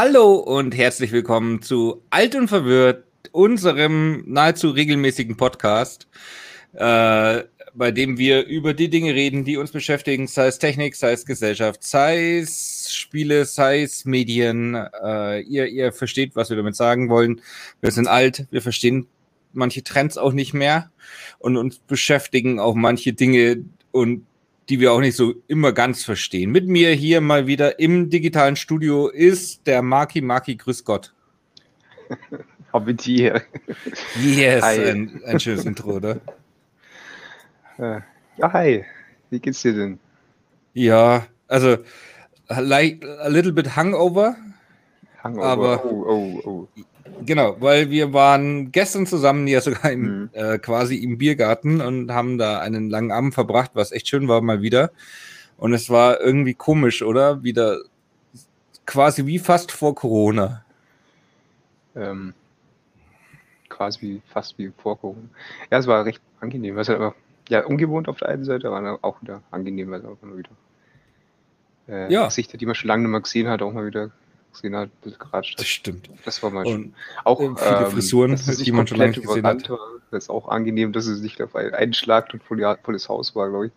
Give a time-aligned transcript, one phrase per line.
[0.00, 3.02] Hallo und herzlich willkommen zu Alt und Verwirrt,
[3.32, 6.06] unserem nahezu regelmäßigen Podcast,
[6.74, 7.42] äh,
[7.74, 11.26] bei dem wir über die Dinge reden, die uns beschäftigen, sei es Technik, sei es
[11.26, 14.76] Gesellschaft, sei es Spiele, sei es Medien.
[14.76, 17.40] Äh, ihr, ihr versteht, was wir damit sagen wollen.
[17.80, 19.08] Wir sind alt, wir verstehen
[19.52, 20.92] manche Trends auch nicht mehr
[21.40, 24.27] und uns beschäftigen auch manche Dinge und
[24.68, 26.50] die wir auch nicht so immer ganz verstehen.
[26.50, 31.14] Mit mir hier mal wieder im digitalen Studio ist der Maki Maki Grüß Gott.
[32.72, 33.42] Habitier.
[34.22, 36.20] Yes, ein, ein, schönes Intro, oder?
[37.80, 38.00] Äh,
[38.38, 38.84] ja, hi.
[39.30, 40.00] Wie geht's dir denn?
[40.74, 41.76] Ja, also
[42.48, 44.34] like a little bit hungover.
[45.22, 45.44] Hangover.
[45.44, 46.68] Aber, oh, oh, oh.
[47.24, 50.30] Genau, weil wir waren gestern zusammen ja sogar im, mhm.
[50.32, 54.40] äh, quasi im Biergarten und haben da einen langen Abend verbracht, was echt schön war
[54.40, 54.90] mal wieder.
[55.56, 57.42] Und es war irgendwie komisch, oder?
[57.42, 57.80] Wieder
[58.86, 60.64] quasi wie fast vor Corona.
[61.96, 62.32] Ähm,
[63.68, 65.28] quasi wie, fast wie vor Corona.
[65.70, 66.76] Ja, es war recht angenehm.
[66.76, 67.14] Was halt aber,
[67.48, 70.50] ja, ungewohnt auf der einen Seite, aber auch wieder angenehm, weil es auch immer wieder
[71.88, 72.26] äh, ja.
[72.26, 74.10] Gesichter, die man schon lange nicht mehr gesehen hat, auch mal wieder
[74.62, 76.10] gesehen hat, geratscht Das stimmt.
[76.24, 76.94] Das war mal schön.
[77.24, 79.68] Auch viele ähm, Frisuren, die man schon lange gesehen hat.
[79.68, 79.78] War.
[80.10, 83.66] Das ist auch angenehm, dass es nicht auf einen einschlagt und volles Haus war, glaube
[83.66, 83.72] ich.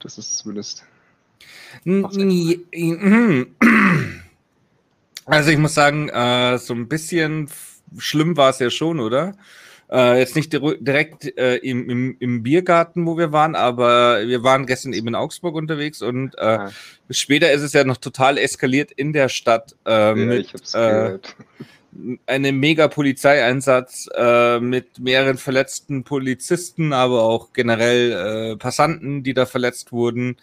[0.00, 0.84] Das ist zumindest.
[5.26, 7.50] Also ich muss sagen, äh, so ein bisschen
[7.98, 9.34] schlimm war es ja schon, oder?
[9.90, 14.66] Äh, jetzt nicht direkt äh, im, im, im, Biergarten, wo wir waren, aber wir waren
[14.66, 16.70] gestern eben in Augsburg unterwegs und äh, ah.
[17.10, 21.18] später ist es ja noch total eskaliert in der Stadt äh, ja, mit äh,
[22.26, 29.92] einem mega Polizeieinsatz äh, mit mehreren verletzten Polizisten, aber auch generell Passanten, die da verletzt
[29.92, 30.36] wurden.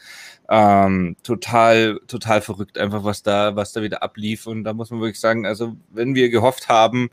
[0.55, 4.45] Ähm, total, total verrückt einfach, was da, was da wieder ablief.
[4.45, 7.09] Und da muss man wirklich sagen, also wenn wir gehofft haben,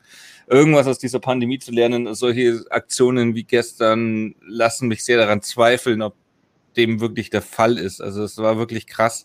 [0.46, 2.14] irgendwas aus dieser Pandemie zu lernen.
[2.14, 6.17] Solche Aktionen wie gestern lassen mich sehr daran zweifeln, ob
[6.77, 8.02] dem wirklich der Fall ist.
[8.02, 9.24] Also es war wirklich krass.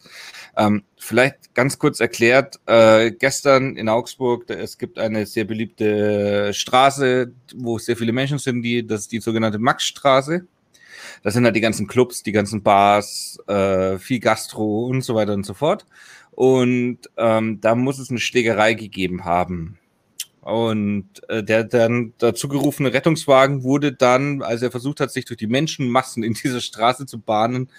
[0.55, 7.33] Ähm, vielleicht ganz kurz erklärt, äh, gestern in Augsburg, es gibt eine sehr beliebte Straße,
[7.53, 10.47] wo sehr viele Menschen sind, die, das ist die sogenannte Maxstraße.
[11.23, 15.33] Das sind halt die ganzen Clubs, die ganzen Bars, äh, viel Gastro und so weiter
[15.33, 15.85] und so fort.
[16.31, 19.79] Und ähm, da muss es eine Schlägerei gegeben haben.
[20.45, 25.39] Und äh, der dann dazu gerufene Rettungswagen wurde dann, als er versucht hat, sich durch
[25.39, 27.69] die Menschenmassen in dieser Straße zu bahnen,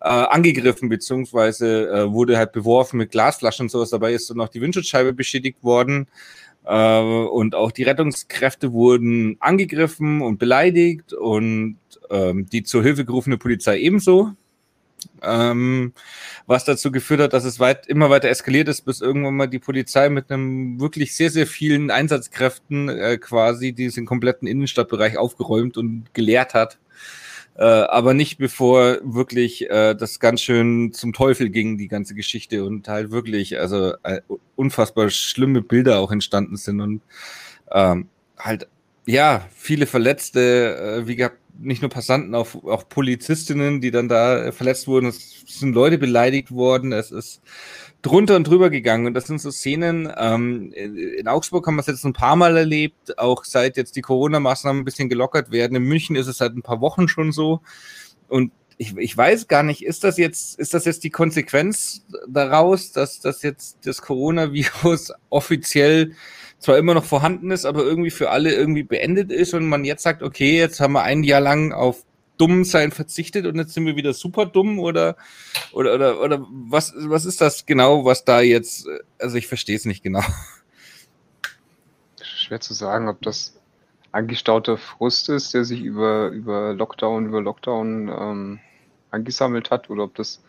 [0.00, 3.90] äh, angegriffen, beziehungsweise äh, wurde halt beworfen mit Glasflaschen und sowas.
[3.90, 6.08] Dabei ist dann noch die Windschutzscheibe beschädigt worden.
[6.64, 11.78] Äh, und auch die Rettungskräfte wurden angegriffen und beleidigt und
[12.10, 14.34] ähm, die zur Hilfe gerufene Polizei ebenso
[15.22, 15.92] ähm,
[16.46, 19.58] was dazu geführt hat, dass es weit, immer weiter eskaliert ist, bis irgendwann mal die
[19.58, 26.14] Polizei mit einem wirklich sehr, sehr vielen Einsatzkräften äh, quasi diesen kompletten Innenstadtbereich aufgeräumt und
[26.14, 26.78] geleert hat.
[27.56, 32.64] Äh, aber nicht bevor wirklich äh, das ganz schön zum Teufel ging, die ganze Geschichte
[32.64, 34.20] und halt wirklich, also äh,
[34.54, 37.02] unfassbar schlimme Bilder auch entstanden sind und
[37.72, 38.08] ähm,
[38.38, 38.68] halt,
[39.06, 44.52] ja, viele Verletzte, äh, wie gehabt, nicht nur Passanten, auch, auch Polizistinnen, die dann da
[44.52, 45.06] verletzt wurden.
[45.06, 46.92] Es sind Leute beleidigt worden.
[46.92, 47.42] Es ist
[48.02, 49.06] drunter und drüber gegangen.
[49.06, 50.10] Und das sind so Szenen.
[50.16, 54.02] Ähm, in Augsburg haben wir es jetzt ein paar Mal erlebt, auch seit jetzt die
[54.02, 55.76] Corona-Maßnahmen ein bisschen gelockert werden.
[55.76, 57.60] In München ist es seit ein paar Wochen schon so.
[58.28, 62.92] Und ich, ich weiß gar nicht, ist das jetzt, ist das jetzt die Konsequenz daraus,
[62.92, 66.12] dass das jetzt das Coronavirus offiziell
[66.58, 70.02] zwar immer noch vorhanden ist, aber irgendwie für alle irgendwie beendet ist und man jetzt
[70.02, 72.04] sagt, okay, jetzt haben wir ein Jahr lang auf
[72.38, 75.16] dumm sein verzichtet und jetzt sind wir wieder super dumm oder
[75.72, 78.86] oder oder oder was was ist das genau, was da jetzt
[79.18, 80.22] also ich verstehe es nicht genau.
[82.22, 83.58] Schwer zu sagen, ob das
[84.12, 88.60] angestauter Frust ist, der sich über über Lockdown über Lockdown ähm,
[89.10, 90.42] angesammelt hat oder ob das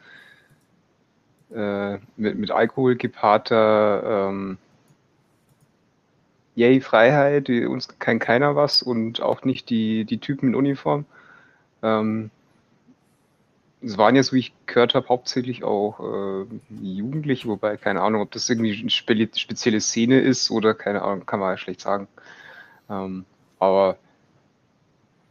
[1.53, 4.57] äh, mit, mit Alkohol gepaarter ähm,
[6.59, 11.05] yay, Freiheit, uns kann keiner was und auch nicht die, die Typen in Uniform.
[11.81, 12.31] Ähm,
[13.81, 16.45] es waren jetzt, wie ich gehört habe, hauptsächlich auch äh,
[16.81, 21.39] Jugendliche, wobei keine Ahnung, ob das irgendwie eine spezielle Szene ist oder keine Ahnung, kann
[21.39, 22.09] man ja schlecht sagen.
[22.89, 23.23] Ähm,
[23.57, 23.97] aber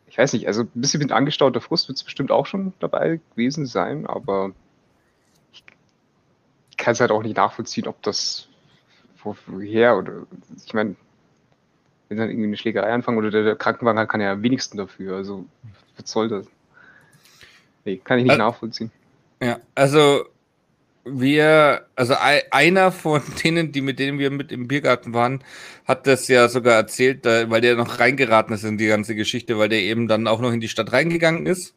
[0.06, 3.20] ich weiß nicht, also ein bisschen mit angestauter Frust wird es bestimmt auch schon dabei
[3.32, 4.52] gewesen sein, aber
[5.52, 5.62] ich
[6.78, 8.48] kann es halt auch nicht nachvollziehen, ob das
[9.22, 10.26] woher oder
[10.64, 10.96] ich meine,
[12.08, 15.16] wenn dann irgendwie eine Schlägerei anfangen oder der, der Krankenwagen kann ja am wenigsten dafür.
[15.16, 15.44] Also,
[15.96, 16.46] was soll das?
[17.84, 18.90] Nee, kann ich nicht also, nachvollziehen.
[19.42, 20.24] Ja, also
[21.04, 22.14] wir, also
[22.50, 25.42] einer von denen, die mit denen wir mit im Biergarten waren,
[25.86, 29.68] hat das ja sogar erzählt, weil der noch reingeraten ist in die ganze Geschichte, weil
[29.68, 31.74] der eben dann auch noch in die Stadt reingegangen ist.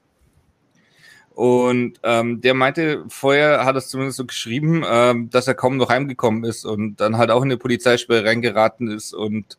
[1.33, 5.89] Und ähm, der meinte, vorher hat es zumindest so geschrieben, ähm, dass er kaum noch
[5.89, 9.57] heimgekommen ist und dann halt auch in eine Polizeisperre reingeraten ist und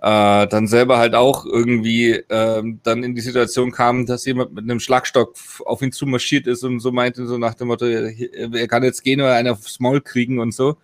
[0.00, 4.64] äh, dann selber halt auch irgendwie äh, dann in die Situation kam, dass jemand mit
[4.64, 5.34] einem Schlagstock
[5.64, 9.20] auf ihn zumarschiert ist und so meinte, so nach dem Motto, er kann jetzt gehen
[9.20, 10.76] oder einer aufs Maul kriegen und so.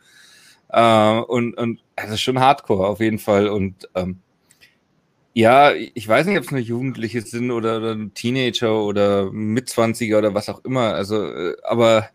[0.68, 3.48] Äh, und, und also schon Hardcore auf jeden Fall.
[3.48, 4.18] Und ähm,
[5.32, 10.34] ja, ich weiß nicht, ob es nur Jugendliche sind oder, oder Teenager oder Mitzwanziger oder
[10.34, 10.94] was auch immer.
[10.94, 12.08] Also, äh, aber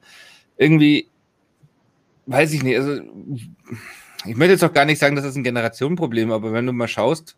[0.57, 1.07] irgendwie
[2.25, 2.77] weiß ich nicht.
[2.77, 3.01] Also
[4.25, 6.87] ich möchte jetzt auch gar nicht sagen, dass das ein Generationenproblem, aber wenn du mal
[6.87, 7.37] schaust,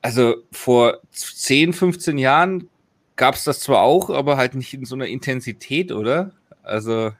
[0.00, 2.68] also vor 10, 15 Jahren
[3.16, 6.32] gab es das zwar auch, aber halt nicht in so einer Intensität, oder?
[6.62, 7.12] Also,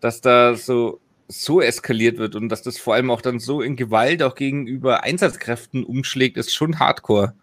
[0.00, 3.76] dass da so, so eskaliert wird und dass das vor allem auch dann so in
[3.76, 7.34] Gewalt auch gegenüber Einsatzkräften umschlägt, ist schon hardcore.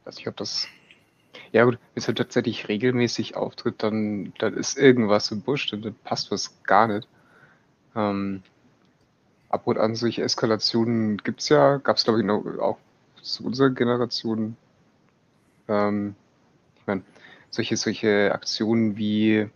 [0.00, 0.66] Ich weiß nicht, ob das.
[1.52, 5.94] Ja, gut, wenn es halt tatsächlich regelmäßig auftritt, dann, dann ist irgendwas im Busch, dann
[6.02, 7.06] passt was gar nicht.
[7.94, 8.42] Ähm,
[9.52, 12.78] ab und an solche Eskalationen gibt es ja, gab es glaube ich noch, auch
[13.22, 14.56] zu unserer Generation.
[15.68, 16.16] Ähm,
[16.80, 17.02] ich meine,
[17.50, 19.48] solche, solche Aktionen wie, äh,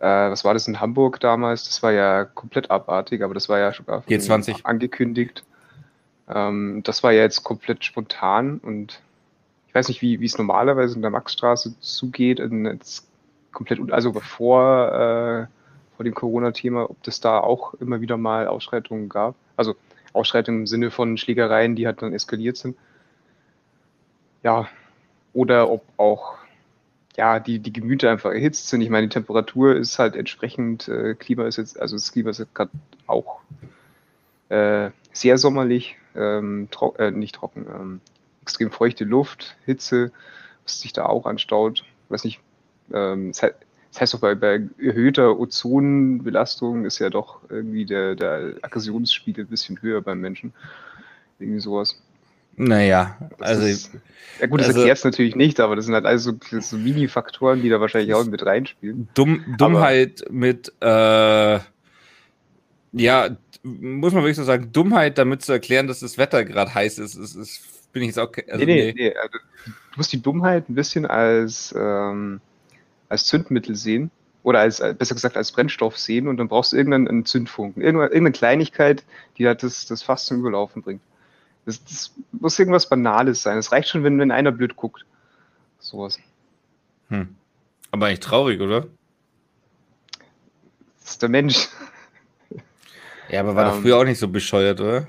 [0.00, 1.64] was war das in Hamburg damals?
[1.64, 4.64] Das war ja komplett abartig, aber das war ja sogar G20.
[4.64, 5.44] angekündigt.
[6.28, 9.00] Ähm, das war ja jetzt komplett spontan und
[9.66, 13.08] ich weiß nicht, wie wie es normalerweise in der Maxstraße zugeht, in, jetzt
[13.50, 15.63] komplett, also bevor äh,
[15.96, 19.34] vor dem Corona-Thema, ob das da auch immer wieder mal Ausschreitungen gab.
[19.56, 19.74] Also
[20.12, 22.76] Ausschreitungen im Sinne von Schlägereien, die halt dann eskaliert sind.
[24.42, 24.68] Ja,
[25.32, 26.34] oder ob auch
[27.16, 28.80] ja, die, die Gemüter einfach erhitzt sind.
[28.80, 32.38] Ich meine, die Temperatur ist halt entsprechend, äh, Klima ist jetzt, also das Klima ist
[32.38, 32.72] jetzt gerade
[33.06, 33.40] auch
[34.48, 38.00] äh, sehr sommerlich, ähm, tro äh, nicht trocken, ähm,
[38.42, 40.12] extrem feuchte Luft, Hitze,
[40.64, 41.80] was sich da auch anstaut.
[41.80, 42.40] Ich weiß nicht,
[42.92, 43.42] ähm, es,
[43.94, 49.48] das heißt doch, bei, bei erhöhter Ozonbelastung ist ja doch irgendwie der, der Aggressionsspiegel ein
[49.48, 50.52] bisschen höher beim Menschen.
[51.38, 52.02] Irgendwie sowas.
[52.56, 53.66] Naja, das also.
[53.66, 53.92] Ist,
[54.40, 56.76] ja, gut, das also, erklärt es natürlich nicht, aber das sind halt also so, so
[56.76, 59.08] Mini-Faktoren, die da wahrscheinlich auch mit reinspielen.
[59.14, 61.60] Dumm, Dummheit aber, mit, äh,
[62.94, 63.28] ja,
[63.62, 67.14] muss man wirklich so sagen, Dummheit damit zu erklären, dass das Wetter gerade heiß ist,
[67.14, 68.32] ist, ist, bin ich jetzt auch.
[68.50, 68.92] Also, nee, nee, nee.
[68.96, 71.72] nee also, du musst die Dummheit ein bisschen als.
[71.78, 72.40] Ähm,
[73.08, 74.10] als Zündmittel sehen
[74.42, 78.32] oder als, äh, besser gesagt, als Brennstoff sehen und dann brauchst du irgendeinen Zündfunken, irgendeine,
[78.32, 79.04] Kleinigkeit,
[79.38, 81.00] die halt das, das Fass zum Überlaufen bringt.
[81.64, 83.56] Das, das muss irgendwas Banales sein.
[83.56, 85.06] Es reicht schon, wenn, wenn einer blöd guckt.
[85.78, 86.18] Sowas.
[87.08, 87.34] Hm.
[87.90, 88.86] Aber eigentlich traurig, oder?
[91.00, 91.68] Das ist der Mensch.
[93.28, 95.06] Ja, aber war ähm, doch früher auch nicht so bescheuert, oder?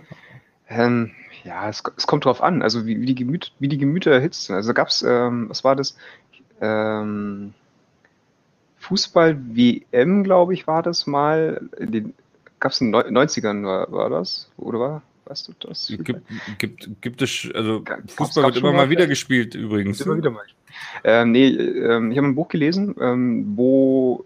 [0.70, 1.12] Ähm,
[1.44, 4.46] ja, es, es, kommt drauf an, also wie, wie, die, Gemüt, wie die Gemüter erhitzt
[4.46, 4.56] sind.
[4.56, 5.98] Also gab es, ähm, was war das?
[6.62, 7.54] Ähm,
[8.88, 11.62] Fußball-WM, glaube ich, war das mal.
[12.60, 14.50] Gab es in den 90ern, war, war das?
[14.58, 15.02] Oder war?
[15.26, 15.88] Weißt du das?
[15.88, 16.22] Gibt,
[16.60, 17.84] gibt, gibt es, also
[18.16, 20.02] Fußball wird immer mal wieder gespielt übrigens.
[20.02, 20.44] Immer wieder mal.
[21.04, 24.24] Ähm, nee, ähm, ich habe ein Buch gelesen, ähm, wo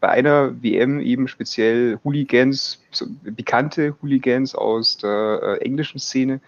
[0.00, 6.40] bei einer WM eben speziell Hooligans, so bekannte Hooligans aus der äh, englischen Szene,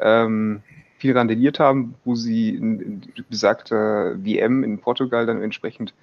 [0.00, 0.62] ähm,
[0.96, 5.94] viel randaliert haben, wo sie in, in besagter WM in Portugal dann entsprechend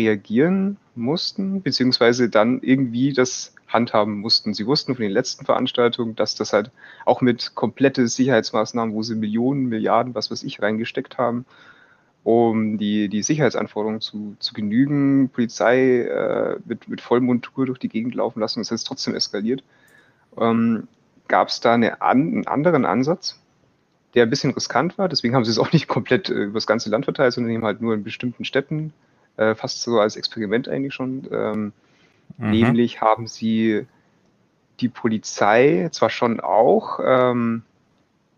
[0.00, 4.54] reagieren mussten, beziehungsweise dann irgendwie das handhaben mussten.
[4.54, 6.70] Sie wussten von den letzten Veranstaltungen, dass das halt
[7.04, 11.44] auch mit komplette Sicherheitsmaßnahmen, wo sie Millionen, Milliarden, was weiß ich, reingesteckt haben,
[12.24, 18.14] um die, die Sicherheitsanforderungen zu, zu genügen, Polizei äh, mit, mit Vollmontur durch die Gegend
[18.14, 19.62] laufen lassen, das ist trotzdem eskaliert.
[20.38, 20.88] Ähm,
[21.28, 23.38] Gab es da eine, einen anderen Ansatz,
[24.14, 26.66] der ein bisschen riskant war, deswegen haben sie es auch nicht komplett äh, über das
[26.66, 28.92] ganze Land verteilt, sondern eben halt nur in bestimmten Städten
[29.40, 31.26] äh, fast so als Experiment eigentlich schon.
[31.32, 31.72] Ähm,
[32.36, 32.50] mhm.
[32.50, 33.86] Nämlich haben sie
[34.80, 37.62] die Polizei zwar schon auch ähm,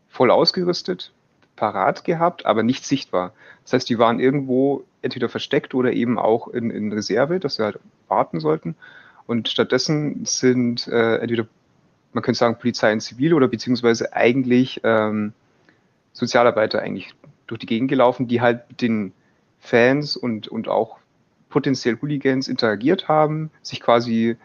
[0.09, 1.13] voll ausgerüstet,
[1.57, 3.33] parat gehabt, aber nicht sichtbar.
[3.65, 7.65] Das heißt, die waren irgendwo entweder versteckt oder eben auch in, in Reserve, dass sie
[7.65, 7.79] halt
[8.09, 8.77] warten sollten.
[9.27, 11.47] Und stattdessen sind äh, entweder,
[12.13, 15.33] man könnte sagen, Polizei in Zivil oder beziehungsweise eigentlich ähm,
[16.13, 17.15] Sozialarbeiter eigentlich
[17.47, 19.13] durch die Gegend gelaufen, die halt den
[19.63, 20.99] Fans und, und auch
[21.49, 24.37] potenziell Hooligans interagiert haben, sich quasi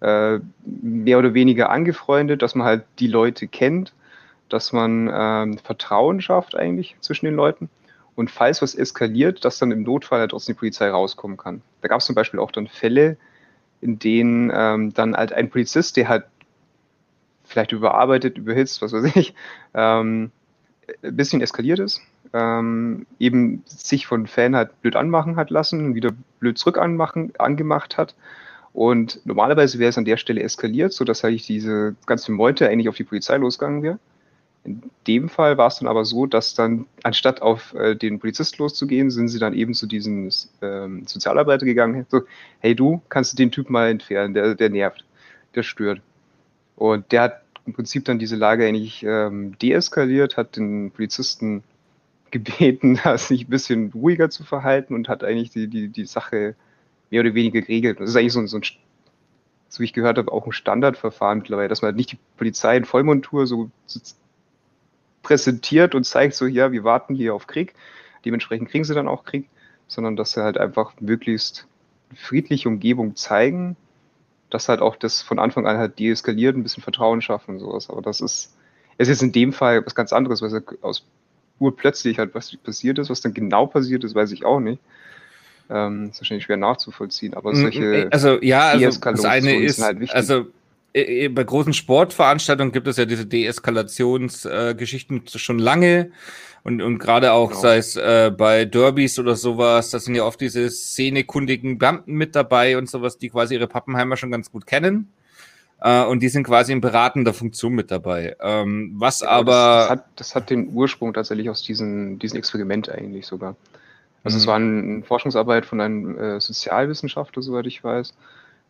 [0.00, 3.92] äh, mehr oder weniger angefreundet, dass man halt die Leute kennt,
[4.48, 7.68] dass man ähm, Vertrauen schafft eigentlich zwischen den Leuten
[8.14, 11.60] und falls was eskaliert, dass dann im Notfall halt trotzdem die Polizei rauskommen kann.
[11.82, 13.18] Da gab es zum Beispiel auch dann Fälle,
[13.82, 16.24] in denen ähm, dann halt ein Polizist, der halt
[17.44, 19.34] vielleicht überarbeitet, überhitzt, was weiß ich,
[19.74, 20.30] ähm,
[21.02, 22.00] ein bisschen eskaliert ist,
[22.32, 27.98] ähm, eben sich von Fan halt blöd anmachen hat lassen, wieder blöd zurück anmachen, angemacht
[27.98, 28.14] hat.
[28.72, 32.96] Und normalerweise wäre es an der Stelle eskaliert, sodass eigentlich diese ganze Meute eigentlich auf
[32.96, 33.98] die Polizei losgegangen wäre.
[34.64, 38.58] In dem Fall war es dann aber so, dass dann, anstatt auf äh, den Polizist
[38.58, 40.30] loszugehen, sind sie dann eben zu diesem
[40.62, 42.06] ähm, Sozialarbeiter gegangen.
[42.08, 42.22] So,
[42.60, 45.04] hey du, kannst du den Typ mal entfernen, der, der nervt,
[45.54, 46.00] der stört.
[46.76, 51.64] Und der hat im Prinzip dann diese Lage eigentlich ähm, deeskaliert, hat den Polizisten
[52.32, 56.56] gebeten, sich ein bisschen ruhiger zu verhalten und hat eigentlich die, die, die Sache
[57.10, 58.00] mehr oder weniger geregelt.
[58.00, 58.62] Das ist eigentlich so, ein, so ein
[59.68, 62.76] so wie ich gehört habe, auch ein Standardverfahren mittlerweile, dass man halt nicht die Polizei
[62.76, 63.70] in Vollmontur so,
[65.22, 67.74] präsentiert und zeigt so, ja, wir warten hier auf Krieg.
[68.24, 69.48] Dementsprechend kriegen sie dann auch Krieg,
[69.86, 71.66] sondern dass sie halt einfach möglichst
[72.14, 73.76] friedliche Umgebung zeigen,
[74.50, 77.88] dass halt auch das von Anfang an halt deeskaliert, ein bisschen Vertrauen schaffen und sowas.
[77.88, 78.54] Aber das ist,
[78.98, 81.06] es ist in dem Fall was ganz anderes, weil es aus
[81.62, 84.80] urplötzlich halt was passiert ist, was dann genau passiert ist, weiß ich auch nicht.
[85.70, 90.14] Ähm, ist wahrscheinlich schwer nachzuvollziehen, aber solche also ja, also das eine ist, halt wichtig.
[90.14, 90.46] also
[90.92, 96.10] äh, äh, bei großen Sportveranstaltungen gibt es ja diese Deeskalationsgeschichten äh, schon lange.
[96.64, 97.60] Und, und gerade auch, genau.
[97.60, 102.36] sei es äh, bei Derbys oder sowas, da sind ja oft diese szenekundigen Beamten mit
[102.36, 105.12] dabei und sowas, die quasi ihre Pappenheimer schon ganz gut kennen.
[105.82, 108.36] Äh, und die sind quasi in beratender Funktion mit dabei.
[108.40, 109.50] Ähm, was ja, aber.
[109.50, 113.56] Das, das, hat, das hat den Ursprung tatsächlich aus diesem diesen Experiment eigentlich sogar.
[114.22, 114.40] Also mhm.
[114.40, 118.14] es war eine Forschungsarbeit von einem äh, Sozialwissenschaftler, soweit ich weiß,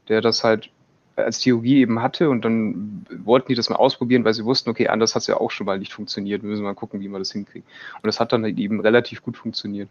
[0.08, 0.70] der das halt
[1.14, 4.88] als Theorie eben hatte und dann wollten die das mal ausprobieren, weil sie wussten, okay,
[4.88, 6.42] anders hat es ja auch schon mal nicht funktioniert.
[6.42, 7.68] Wir müssen mal gucken, wie wir das hinkriegen.
[7.96, 9.90] Und das hat dann halt eben relativ gut funktioniert.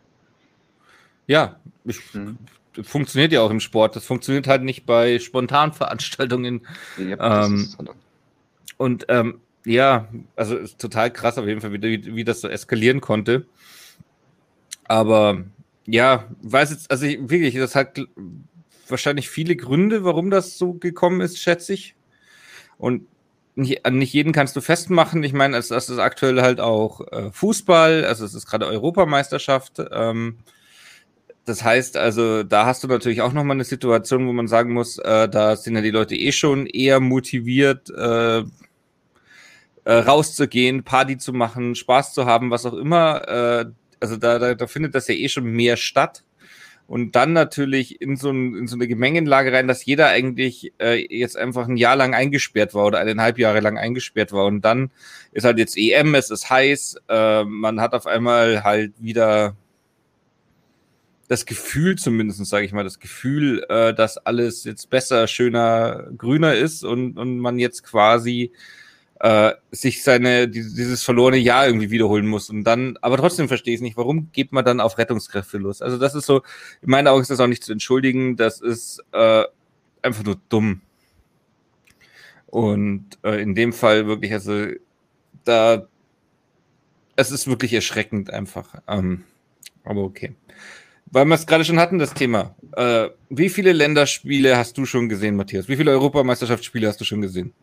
[1.27, 2.39] Ja, ich, hm.
[2.81, 3.95] Funktioniert ja auch im Sport.
[3.95, 6.65] Das funktioniert halt nicht bei Spontanveranstaltungen.
[6.97, 7.69] Ja, ähm,
[8.77, 13.01] und ähm, ja, also ist total krass auf jeden Fall, wie, wie das so eskalieren
[13.01, 13.45] konnte.
[14.85, 15.43] Aber
[15.85, 17.99] ja, weiß jetzt, also ich, wirklich, das hat
[18.87, 21.95] wahrscheinlich viele Gründe, warum das so gekommen ist, schätze ich.
[22.77, 23.05] Und
[23.55, 25.23] nicht, an nicht jeden kannst du festmachen.
[25.23, 29.81] Ich meine, es, es ist aktuell halt auch äh, Fußball, also es ist gerade Europameisterschaft.
[29.91, 30.39] Ähm,
[31.51, 34.97] das heißt also, da hast du natürlich auch nochmal eine Situation, wo man sagen muss,
[34.99, 38.45] äh, da sind ja die Leute eh schon eher motiviert, äh, äh,
[39.85, 43.27] rauszugehen, Party zu machen, Spaß zu haben, was auch immer.
[43.27, 43.65] Äh,
[43.99, 46.23] also da, da, da findet das ja eh schon mehr statt
[46.87, 51.05] und dann natürlich in so, ein, in so eine Gemengenlage rein, dass jeder eigentlich äh,
[51.09, 54.45] jetzt einfach ein Jahr lang eingesperrt war oder eineinhalb Jahre lang eingesperrt war.
[54.45, 54.91] Und dann
[55.33, 59.57] ist halt jetzt EM, es ist heiß, äh, man hat auf einmal halt wieder
[61.31, 66.55] das Gefühl zumindest, sage ich mal, das Gefühl, äh, dass alles jetzt besser, schöner, grüner
[66.55, 68.51] ist und, und man jetzt quasi
[69.21, 73.79] äh, sich seine dieses verlorene Jahr irgendwie wiederholen muss und dann, aber trotzdem verstehe ich
[73.79, 75.81] nicht, warum geht man dann auf Rettungskräfte los?
[75.81, 76.41] Also das ist so,
[76.81, 79.45] in meinen Augen ist das auch nicht zu entschuldigen, das ist äh,
[80.01, 80.81] einfach nur dumm.
[82.47, 84.65] Und äh, in dem Fall wirklich, also
[85.45, 85.87] da,
[87.15, 88.81] es ist wirklich erschreckend einfach.
[88.89, 89.23] Ähm,
[89.85, 90.35] aber okay.
[91.11, 92.55] Weil wir es gerade schon hatten, das Thema.
[92.75, 95.67] Äh, wie viele Länderspiele hast du schon gesehen, Matthias?
[95.67, 97.53] Wie viele Europameisterschaftsspiele hast du schon gesehen?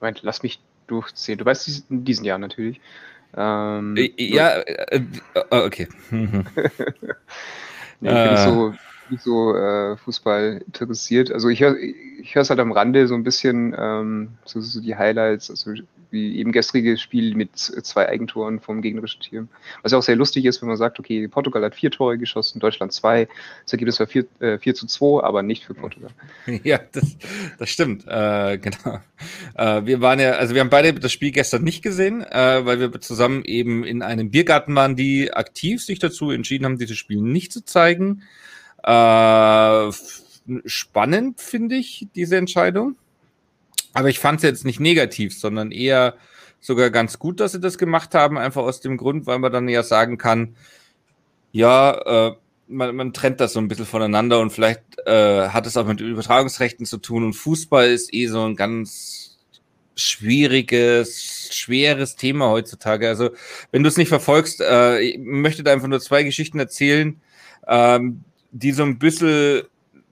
[0.00, 1.38] Moment, lass mich durchzählen.
[1.38, 2.80] Du weißt in diesem Jahr natürlich.
[3.36, 5.00] Ähm, äh, ja, äh,
[5.34, 5.88] äh, okay.
[6.10, 6.28] nee,
[8.00, 8.74] ich bin nicht so,
[9.10, 11.32] nicht so äh, Fußball interessiert.
[11.32, 14.94] Also ich höre ich es halt am Rande so ein bisschen, ähm, so, so die
[14.94, 15.72] Highlights, also
[16.10, 19.48] wie eben gestriges Spiel mit zwei Eigentoren vom gegnerischen Team.
[19.82, 22.60] Was ja auch sehr lustig ist, wenn man sagt, okay, Portugal hat vier Tore geschossen,
[22.60, 23.28] Deutschland zwei.
[23.64, 26.10] Das Ergebnis war 4, äh, 4 zu 2, aber nicht für Portugal.
[26.64, 27.16] Ja, das,
[27.58, 28.04] das stimmt.
[28.06, 29.00] Äh, genau.
[29.54, 32.80] Äh, wir waren ja, also wir haben beide das Spiel gestern nicht gesehen, äh, weil
[32.80, 37.20] wir zusammen eben in einem Biergarten waren, die aktiv sich dazu entschieden haben, dieses Spiel
[37.20, 38.22] nicht zu zeigen.
[38.82, 39.90] Äh,
[40.64, 42.96] spannend, finde ich, diese Entscheidung.
[43.96, 46.16] Aber ich fand es jetzt nicht negativ, sondern eher
[46.60, 49.68] sogar ganz gut, dass sie das gemacht haben, einfach aus dem Grund, weil man dann
[49.68, 50.54] ja sagen kann,
[51.50, 52.36] ja, äh,
[52.68, 56.02] man, man trennt das so ein bisschen voneinander und vielleicht äh, hat es auch mit
[56.02, 59.38] Übertragungsrechten zu tun und Fußball ist eh so ein ganz
[59.94, 63.08] schwieriges, schweres Thema heutzutage.
[63.08, 63.30] Also
[63.72, 67.18] wenn du es nicht verfolgst, äh, ich möchte da einfach nur zwei Geschichten erzählen,
[67.66, 69.62] ähm, die so ein bisschen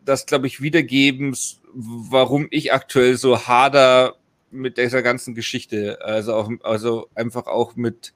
[0.07, 1.37] das, glaube ich, wiedergeben,
[1.75, 4.15] warum ich aktuell so hader
[4.51, 5.99] mit dieser ganzen Geschichte.
[6.03, 8.15] Also, auch, also einfach auch mit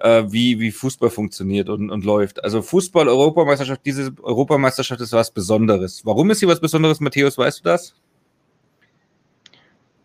[0.00, 2.42] äh, wie, wie Fußball funktioniert und, und läuft.
[2.42, 6.04] Also Fußball-Europameisterschaft, diese Europameisterschaft ist was Besonderes.
[6.04, 7.94] Warum ist sie was Besonderes, Matthäus, weißt du das?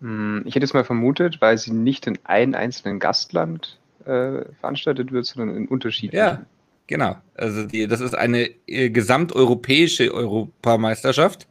[0.01, 5.11] Hm, ich hätte es mal vermutet, weil sie nicht in einem einzelnen Gastland äh, veranstaltet
[5.11, 6.17] wird, sondern in unterschiedlichen.
[6.17, 6.45] Ja,
[6.91, 7.15] genau.
[7.35, 11.47] Also die, das ist eine äh, gesamteuropäische Europameisterschaft.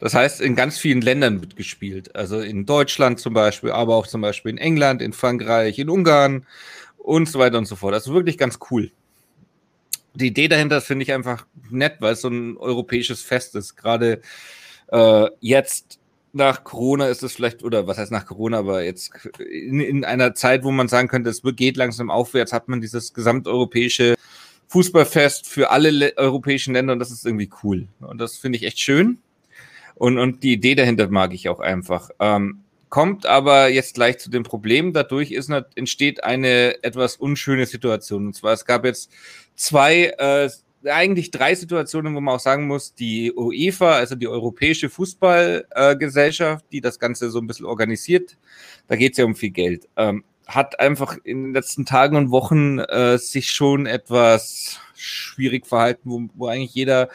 [0.00, 2.14] Das heißt, in ganz vielen Ländern wird gespielt.
[2.14, 6.44] Also in Deutschland zum Beispiel, aber auch zum Beispiel in England, in Frankreich, in Ungarn
[6.98, 7.94] und so weiter und so fort.
[7.94, 8.90] Das ist wirklich ganz cool.
[10.14, 13.76] Die Idee dahinter finde ich einfach nett, weil es so ein europäisches Fest ist.
[13.76, 14.20] Gerade
[14.88, 16.00] äh, jetzt
[16.32, 20.34] nach Corona ist es vielleicht, oder was heißt nach Corona, aber jetzt in, in, einer
[20.34, 24.16] Zeit, wo man sagen könnte, es geht langsam aufwärts, hat man dieses gesamteuropäische
[24.70, 27.88] Fußballfest für alle europäischen Länder und das ist irgendwie cool.
[28.00, 29.18] Und das finde ich echt schön.
[29.96, 32.10] Und, und die Idee dahinter mag ich auch einfach.
[32.20, 34.92] Ähm, kommt aber jetzt gleich zu dem Problem.
[34.92, 38.26] Dadurch ist, entsteht eine etwas unschöne Situation.
[38.26, 39.10] Und zwar, es gab jetzt
[39.56, 40.48] zwei äh,
[40.88, 46.68] eigentlich drei Situationen, wo man auch sagen muss, die UEFA, also die Europäische Fußballgesellschaft, äh,
[46.72, 48.38] die das Ganze so ein bisschen organisiert,
[48.86, 50.24] da geht es ja um viel Geld, ähm,
[50.54, 56.22] hat einfach in den letzten Tagen und Wochen äh, sich schon etwas schwierig verhalten, wo,
[56.34, 57.08] wo eigentlich jeder,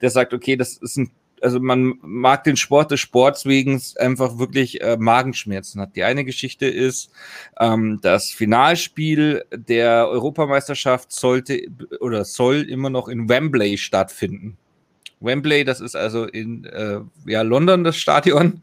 [0.00, 1.10] der sagt, okay, das ist ein
[1.42, 5.96] also man mag den Sport des Sports wegen einfach wirklich äh, Magenschmerzen hat.
[5.96, 7.10] Die eine Geschichte ist,
[7.58, 11.60] ähm, das Finalspiel der Europameisterschaft sollte
[12.00, 14.56] oder soll immer noch in Wembley stattfinden.
[15.20, 18.62] Wembley, das ist also in äh, ja, London das Stadion.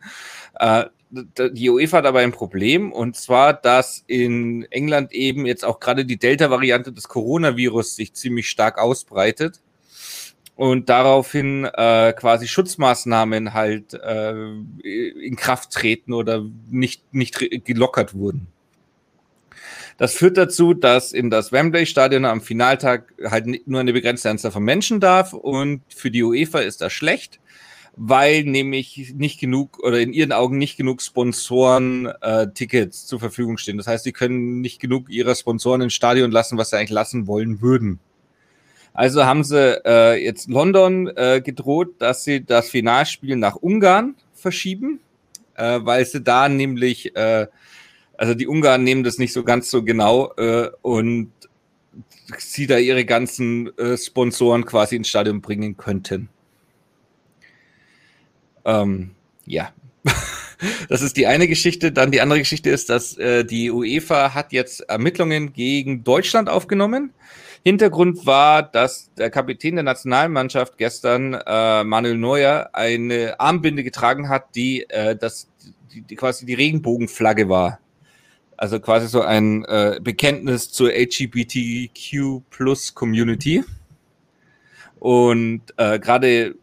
[0.56, 5.80] Äh, die UEFA hat aber ein Problem und zwar, dass in England eben jetzt auch
[5.80, 9.60] gerade die Delta-Variante des Coronavirus sich ziemlich stark ausbreitet
[10.56, 14.34] und daraufhin äh, quasi Schutzmaßnahmen halt äh,
[14.84, 18.48] in Kraft treten oder nicht, nicht gelockert wurden.
[19.98, 24.64] Das führt dazu, dass in das Wembley-Stadion am Finaltag halt nur eine begrenzte Anzahl von
[24.64, 27.40] Menschen darf und für die UEFA ist das schlecht,
[28.02, 32.48] weil nämlich nicht genug oder in ihren Augen nicht genug Sponsoren äh,
[32.92, 33.76] zur Verfügung stehen.
[33.78, 37.28] Das heißt, sie können nicht genug ihrer Sponsoren ins Stadion lassen, was sie eigentlich lassen
[37.28, 38.00] wollen würden.
[38.94, 45.02] Also haben sie äh, jetzt London äh, gedroht, dass sie das Finalspiel nach Ungarn verschieben,
[45.56, 47.48] äh, weil sie da nämlich, äh,
[48.16, 51.34] also die Ungarn nehmen das nicht so ganz so genau äh, und
[52.38, 56.30] sie da ihre ganzen Sponsoren quasi ins Stadion bringen könnten.
[58.70, 59.12] Ähm,
[59.46, 59.72] ja.
[60.90, 61.94] Das ist die eine Geschichte.
[61.94, 67.14] Dann die andere Geschichte ist, dass äh, die UEFA hat jetzt Ermittlungen gegen Deutschland aufgenommen
[67.64, 74.56] Hintergrund war, dass der Kapitän der Nationalmannschaft gestern, äh, Manuel Neuer, eine Armbinde getragen hat,
[74.56, 75.50] die, äh, das,
[75.94, 77.80] die, die quasi die Regenbogenflagge war.
[78.56, 83.64] Also quasi so ein äh, Bekenntnis zur LGBTQ Plus Community.
[85.00, 86.56] Und äh, gerade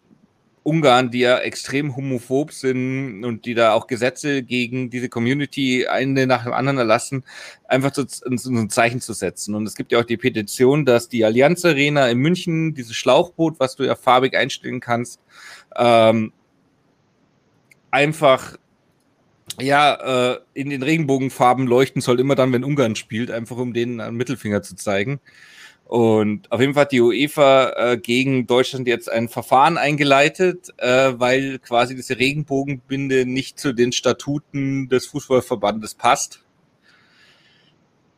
[0.67, 6.27] Ungarn, die ja extrem homophob sind und die da auch Gesetze gegen diese Community eine
[6.27, 7.25] nach dem anderen erlassen,
[7.69, 9.55] einfach so, so ein Zeichen zu setzen.
[9.55, 13.61] Und es gibt ja auch die Petition, dass die Allianz Arena in München, dieses Schlauchboot,
[13.61, 15.21] was du ja farbig einstellen kannst,
[15.77, 16.33] ähm,
[17.93, 18.57] einfach
[19.61, 24.01] ja, äh, in den Regenbogenfarben leuchten soll, immer dann, wenn Ungarn spielt, einfach um denen
[24.01, 25.21] einen Mittelfinger zu zeigen.
[25.87, 31.13] Und auf jeden Fall hat die UEFA äh, gegen Deutschland jetzt ein Verfahren eingeleitet, äh,
[31.17, 36.43] weil quasi diese Regenbogenbinde nicht zu den Statuten des Fußballverbandes passt.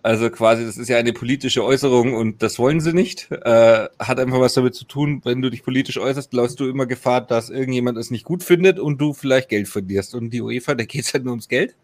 [0.03, 3.31] Also quasi, das ist ja eine politische Äußerung und das wollen sie nicht.
[3.31, 6.87] Äh, hat einfach was damit zu tun, wenn du dich politisch äußerst, läufst du immer
[6.87, 10.15] Gefahr, dass irgendjemand es nicht gut findet und du vielleicht Geld verlierst.
[10.15, 11.77] Und die UEFA, da geht es halt nur ums Geld.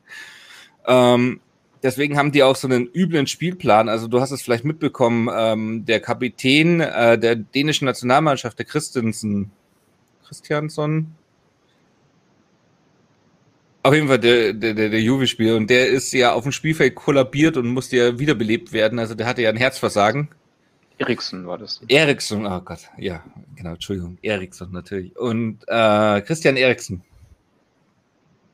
[0.87, 1.41] Ähm,
[1.85, 3.89] deswegen haben die auch so einen üblen Spielplan.
[3.89, 9.53] Also du hast es vielleicht mitbekommen, ähm, der Kapitän äh, der dänischen Nationalmannschaft, der Christensen,
[10.27, 11.15] Christiansson,
[13.85, 15.57] auf jeden Fall der, der, der, der Juve-Spieler.
[15.57, 18.99] Und der ist ja auf dem Spielfeld kollabiert und musste ja wiederbelebt werden.
[18.99, 20.31] Also der hatte ja ein Herzversagen.
[20.97, 21.83] Eriksen war das.
[21.89, 23.23] Eriksen, oh Gott, ja,
[23.57, 25.17] genau, Entschuldigung, Eriksen natürlich.
[25.19, 27.03] Und äh, Christian Eriksen.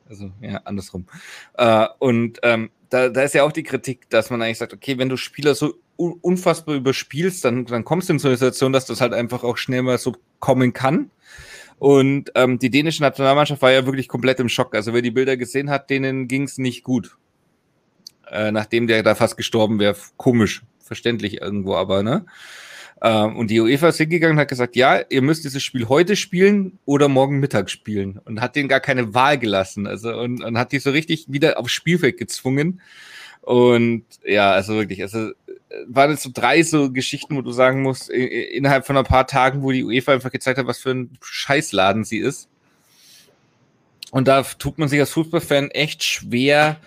[0.09, 1.05] Also, ja, andersrum.
[1.53, 4.97] Äh, und ähm, da, da ist ja auch die Kritik, dass man eigentlich sagt, okay,
[4.97, 8.85] wenn du Spieler so unfassbar überspielst, dann, dann kommst du in so eine Situation, dass
[8.85, 11.09] das halt einfach auch schnell mal so kommen kann.
[11.79, 14.75] Und ähm, die dänische Nationalmannschaft war ja wirklich komplett im Schock.
[14.75, 17.15] Also wer die Bilder gesehen hat, denen ging es nicht gut.
[18.29, 19.95] Äh, nachdem der da fast gestorben wäre.
[20.17, 22.25] Komisch, verständlich irgendwo, aber ne?
[23.03, 26.15] Ähm, und die UEFA ist hingegangen und hat gesagt, ja, ihr müsst dieses Spiel heute
[26.15, 28.19] spielen oder morgen Mittag spielen.
[28.25, 29.87] Und hat denen gar keine Wahl gelassen.
[29.87, 32.81] Also und, und hat die so richtig wieder aufs Spielfeld gezwungen.
[33.41, 35.31] Und ja, also wirklich, also
[35.87, 39.63] waren jetzt so drei so Geschichten, wo du sagen musst, innerhalb von ein paar Tagen,
[39.63, 42.49] wo die UEFA einfach gezeigt hat, was für ein Scheißladen sie ist.
[44.11, 46.77] Und da tut man sich als Fußballfan echt schwer,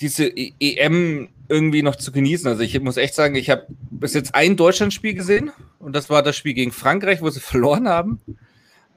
[0.00, 2.48] diese EM irgendwie noch zu genießen.
[2.48, 6.22] Also ich muss echt sagen, ich habe bis jetzt ein Deutschlandspiel gesehen und das war
[6.22, 8.20] das Spiel gegen Frankreich, wo sie verloren haben.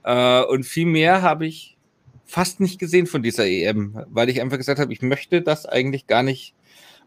[0.04, 1.78] Äh, und viel mehr habe ich
[2.26, 6.08] fast nicht gesehen von dieser EM, weil ich einfach gesagt habe, ich möchte das eigentlich
[6.08, 6.54] gar nicht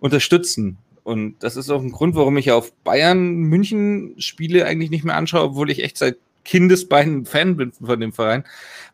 [0.00, 0.78] unterstützen.
[1.02, 5.16] Und das ist auch ein Grund, warum ich auf Bayern München Spiele eigentlich nicht mehr
[5.16, 8.44] anschaue, obwohl ich echt seit Kindesbeinen Fan bin von dem Verein,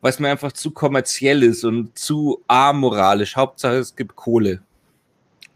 [0.00, 3.36] weil es mir einfach zu kommerziell ist und zu amoralisch.
[3.36, 4.62] Hauptsache es gibt Kohle.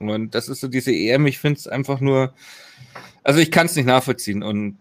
[0.01, 2.35] Und das ist so diese EM, ich finde es einfach nur,
[3.23, 4.43] also ich kann es nicht nachvollziehen.
[4.43, 4.79] Und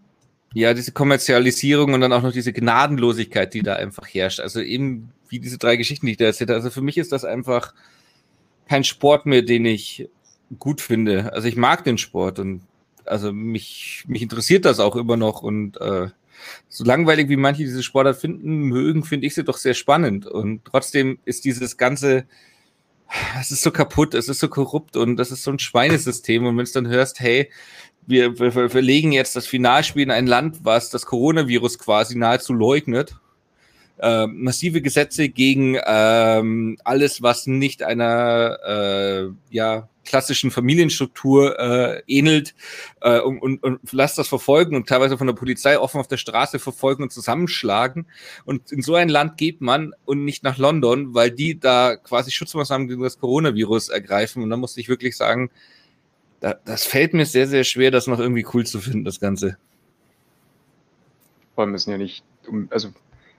[0.52, 4.40] ja, diese Kommerzialisierung und dann auch noch diese Gnadenlosigkeit, die da einfach herrscht.
[4.40, 6.56] Also eben wie diese drei Geschichten, die ich da erzählt habe.
[6.56, 7.72] Also für mich ist das einfach
[8.68, 10.08] kein Sport mehr, den ich
[10.58, 11.32] gut finde.
[11.32, 12.62] Also ich mag den Sport und
[13.04, 16.08] also mich, mich interessiert das auch immer noch und äh,
[16.68, 20.26] so langweilig wie manche diese Sportart finden mögen, finde ich sie doch sehr spannend.
[20.26, 22.24] Und trotzdem ist dieses ganze,
[23.40, 26.46] es ist so kaputt, es ist so korrupt und das ist so ein Schweinesystem.
[26.46, 27.50] Und wenn du dann hörst, hey,
[28.06, 32.52] wir, wir, wir legen jetzt das Finalspiel in ein Land, was das Coronavirus quasi nahezu
[32.52, 33.16] leugnet.
[33.98, 42.54] Äh, massive Gesetze gegen ähm, alles, was nicht einer äh, ja, klassischen Familienstruktur äh, ähnelt
[43.00, 46.16] äh, und, und, und lasst das verfolgen und teilweise von der Polizei offen auf der
[46.16, 48.06] Straße verfolgen und zusammenschlagen.
[48.44, 52.30] Und in so ein Land geht man und nicht nach London, weil die da quasi
[52.30, 54.42] Schutzmaßnahmen gegen das Coronavirus ergreifen.
[54.42, 55.50] Und da musste ich wirklich sagen,
[56.40, 59.58] da, das fällt mir sehr, sehr schwer, das noch irgendwie cool zu finden, das Ganze.
[61.54, 62.24] Vor allem müssen ja nicht,
[62.70, 62.88] also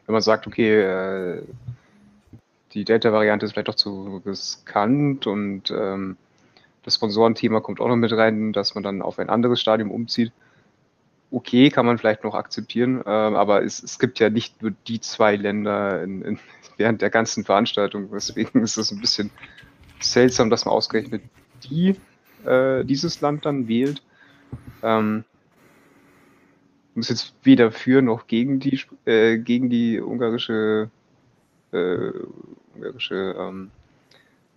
[0.05, 1.41] wenn man sagt, okay, äh,
[2.73, 6.17] die Delta-Variante ist vielleicht doch zu riskant und ähm,
[6.83, 10.31] das Sponsorenthema kommt auch noch mit rein, dass man dann auf ein anderes Stadium umzieht.
[11.29, 14.99] Okay, kann man vielleicht noch akzeptieren, äh, aber es, es, gibt ja nicht nur die
[14.99, 16.39] zwei Länder in, in,
[16.77, 18.09] während der ganzen Veranstaltung.
[18.11, 19.31] Deswegen ist es ein bisschen
[19.99, 21.21] seltsam, dass man ausgerechnet
[21.63, 21.95] die,
[22.45, 24.03] äh, dieses Land dann wählt.
[24.83, 25.23] Ähm,
[26.95, 30.89] muss jetzt weder für noch gegen die, äh, gegen die ungarische,
[31.71, 32.11] äh,
[32.75, 33.71] ungarische ähm,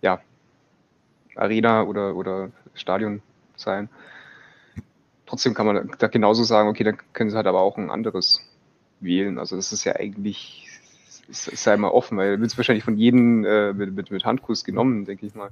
[0.01, 0.19] ja,
[1.35, 3.21] Arena oder, oder Stadion
[3.55, 3.89] sein.
[5.25, 8.41] Trotzdem kann man da genauso sagen, okay, dann können sie halt aber auch ein anderes
[8.99, 9.39] wählen.
[9.39, 10.65] Also das ist ja eigentlich
[11.27, 15.05] sei mal offen, weil wird es wahrscheinlich von jedem äh, mit, mit, mit, Handkuss genommen,
[15.05, 15.49] denke ich mal.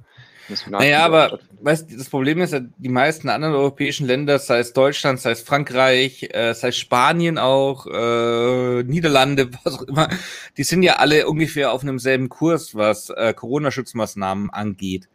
[0.68, 5.20] Naja, aber weißt, das Problem ist ja, die meisten anderen europäischen Länder, sei es Deutschland,
[5.20, 10.08] sei es Frankreich, äh, sei es Spanien auch, äh, Niederlande, was auch immer,
[10.56, 15.08] die sind ja alle ungefähr auf einem selben Kurs, was äh, Corona-Schutzmaßnahmen angeht.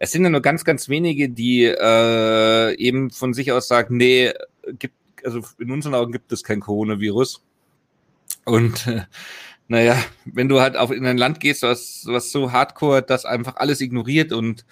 [0.00, 4.32] Es sind ja nur ganz, ganz wenige, die äh, eben von sich aus sagen, nee,
[4.78, 7.42] gibt, also in unseren Augen gibt es kein Coronavirus.
[8.44, 9.02] Und äh,
[9.66, 13.56] naja, wenn du halt auf in ein Land gehst, was, was so hardcore das einfach
[13.56, 14.64] alles ignoriert und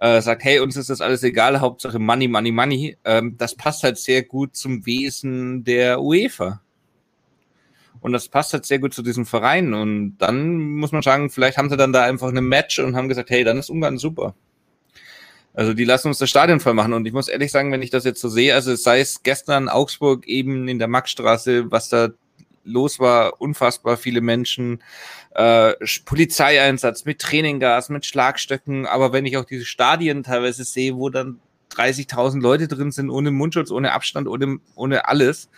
[0.00, 3.84] äh, sagt, hey, uns ist das alles egal, Hauptsache Money, Money, Money, ähm, das passt
[3.84, 6.62] halt sehr gut zum Wesen der UEFA.
[8.00, 9.74] Und das passt halt sehr gut zu diesem Verein.
[9.74, 13.08] Und dann muss man sagen, vielleicht haben sie dann da einfach eine Match und haben
[13.08, 14.34] gesagt, hey, dann ist Ungarn super.
[15.54, 16.92] Also die lassen uns das Stadion voll machen.
[16.92, 19.68] Und ich muss ehrlich sagen, wenn ich das jetzt so sehe, also sei es gestern
[19.68, 22.10] Augsburg eben in der Maxstraße, was da
[22.64, 24.82] los war, unfassbar viele Menschen,
[25.34, 25.72] äh,
[26.04, 31.40] Polizeieinsatz mit Traininggas, mit Schlagstöcken, aber wenn ich auch diese Stadien teilweise sehe, wo dann
[31.72, 35.48] 30.000 Leute drin sind, ohne Mundschutz, ohne Abstand, ohne, ohne alles,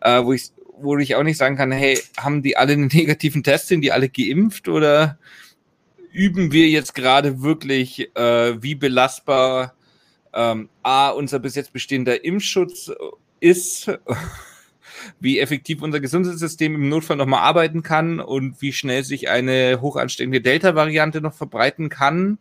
[0.00, 0.50] äh, wo ich
[0.82, 3.92] wo ich auch nicht sagen kann, hey, haben die alle einen negativen Test, sind die
[3.92, 5.18] alle geimpft oder
[6.12, 9.74] üben wir jetzt gerade wirklich, äh, wie belastbar
[10.32, 12.90] ähm, A, unser bis jetzt bestehender Impfschutz
[13.40, 13.90] ist,
[15.20, 20.40] wie effektiv unser Gesundheitssystem im Notfall nochmal arbeiten kann und wie schnell sich eine hochansteckende
[20.40, 22.38] Delta-Variante noch verbreiten kann,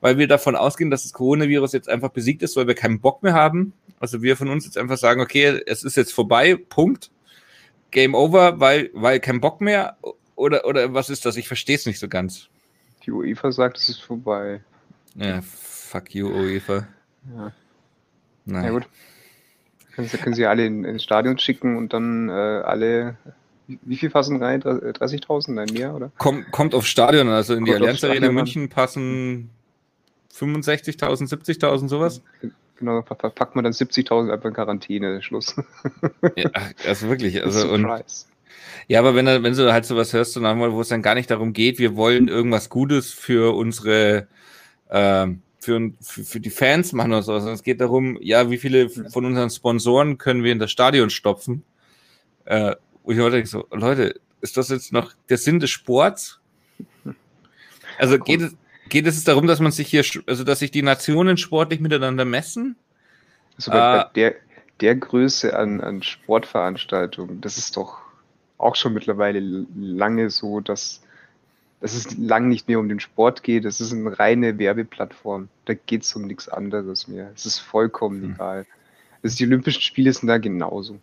[0.00, 3.22] weil wir davon ausgehen, dass das Coronavirus jetzt einfach besiegt ist, weil wir keinen Bock
[3.22, 3.72] mehr haben.
[4.00, 7.10] Also wir von uns jetzt einfach sagen, okay, es ist jetzt vorbei, Punkt.
[7.90, 9.96] Game over, weil, weil kein Bock mehr?
[10.34, 11.36] Oder, oder was ist das?
[11.36, 12.50] Ich verstehe es nicht so ganz.
[13.04, 14.60] Die UEFA sagt, es ist vorbei.
[15.14, 16.86] Ja, fuck you, UEFA.
[17.34, 17.52] Ja.
[18.44, 18.64] Nein.
[18.64, 18.86] Ja, gut.
[19.94, 23.16] Können Sie, können Sie alle in, ins Stadion schicken und dann äh, alle.
[23.66, 24.62] Wie, viel passen rein?
[24.62, 25.52] 30.000?
[25.52, 26.12] Nein, mehr, oder?
[26.18, 29.48] Komm, kommt auf Stadion, also in kommt die Allianz Arena München passen
[30.34, 32.22] 65.000, 70.000, sowas.
[32.76, 35.56] Genau, packt man dann 70.000 einfach in Quarantäne, Schluss.
[36.36, 36.50] ja,
[36.86, 37.86] also wirklich, also und.
[38.88, 41.30] Ja, aber wenn, wenn du halt sowas hörst, und einmal, wo es dann gar nicht
[41.30, 44.28] darum geht, wir wollen irgendwas Gutes für unsere,
[44.88, 45.26] äh,
[45.58, 48.90] für, für, für die Fans machen oder so, sondern es geht darum, ja, wie viele
[48.90, 51.64] von unseren Sponsoren können wir in das Stadion stopfen.
[52.44, 56.40] Äh, und ich wollte so, Leute, ist das jetzt noch der Sinn des Sports?
[57.98, 58.56] Also geht es,
[58.88, 62.76] geht es darum, dass man sich hier, also dass sich die Nationen sportlich miteinander messen?
[63.56, 64.34] Also bei, äh, bei der,
[64.80, 68.03] der Größe an, an Sportveranstaltungen, das ist doch
[68.64, 71.02] auch schon mittlerweile lange so, dass,
[71.80, 73.64] dass es lang nicht mehr um den Sport geht.
[73.64, 75.48] Es ist eine reine Werbeplattform.
[75.66, 77.30] Da geht es um nichts anderes mehr.
[77.34, 78.32] Es ist vollkommen hm.
[78.32, 78.66] egal.
[79.22, 80.98] Also die Olympischen Spiele sind da genauso.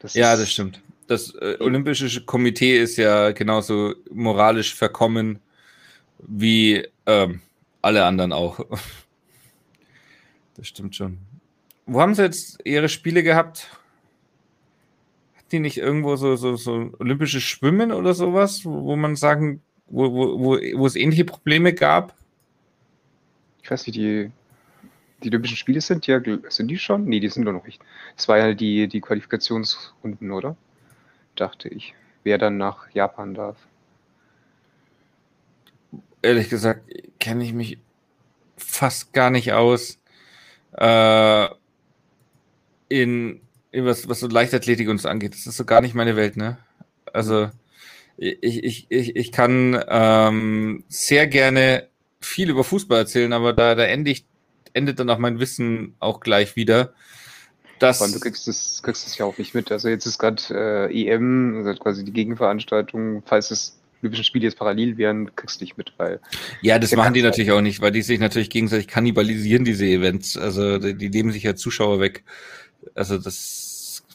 [0.00, 0.80] Das ja, das stimmt.
[1.06, 5.38] Das äh, Olympische Komitee ist ja genauso moralisch verkommen
[6.18, 7.40] wie ähm,
[7.82, 8.60] alle anderen auch.
[10.56, 11.18] Das stimmt schon.
[11.84, 13.68] Wo haben sie jetzt ihre Spiele gehabt?
[15.52, 20.12] Die nicht irgendwo so, so, so olympische Schwimmen oder sowas, wo, wo man sagen, wo,
[20.12, 22.14] wo, wo, wo es ähnliche Probleme gab?
[23.62, 24.30] Ich weiß nicht, die,
[25.22, 27.04] die Olympischen Spiele sind ja, sind die schon?
[27.04, 27.80] Nee, die sind doch noch nicht.
[28.16, 30.56] Es war ja die, die Qualifikationsrunden, oder?
[31.36, 31.94] Dachte ich.
[32.22, 33.56] Wer dann nach Japan darf
[36.24, 37.78] ehrlich gesagt, kenne ich mich
[38.56, 40.00] fast gar nicht aus
[40.72, 41.48] äh,
[42.88, 43.40] in
[43.76, 45.34] was, was so Leichtathletik uns angeht.
[45.34, 46.58] Das ist so gar nicht meine Welt, ne?
[47.12, 47.50] Also
[48.16, 51.88] ich, ich, ich, ich kann ähm, sehr gerne
[52.20, 54.24] viel über Fußball erzählen, aber da, da ende ich,
[54.72, 56.94] endet dann auch mein Wissen auch gleich wieder.
[57.80, 59.72] Das du kriegst es, kriegst es ja auch nicht mit.
[59.72, 64.58] Also jetzt ist gerade äh, EM, also quasi die Gegenveranstaltung, falls es Olympischen Spiele jetzt
[64.58, 66.20] parallel wären, kriegst du nicht mit, weil.
[66.60, 70.36] Ja, das machen die natürlich auch nicht, weil die sich natürlich gegenseitig kannibalisieren, diese Events.
[70.36, 72.22] Also die, die nehmen sich ja Zuschauer weg.
[72.94, 73.63] Also das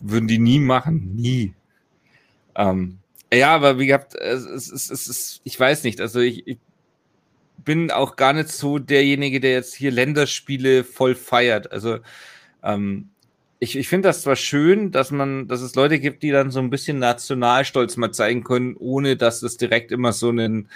[0.01, 1.53] würden die nie machen, nie.
[2.55, 2.99] Ähm,
[3.33, 6.57] ja, aber wie gehabt, es ist, es ist, es ich weiß nicht, also ich, ich
[7.63, 11.71] bin auch gar nicht so derjenige, der jetzt hier Länderspiele voll feiert.
[11.71, 11.99] Also
[12.63, 13.09] ähm,
[13.59, 16.59] ich, ich finde das zwar schön, dass man, dass es Leute gibt, die dann so
[16.59, 20.69] ein bisschen Nationalstolz mal zeigen können, ohne dass es direkt immer so einen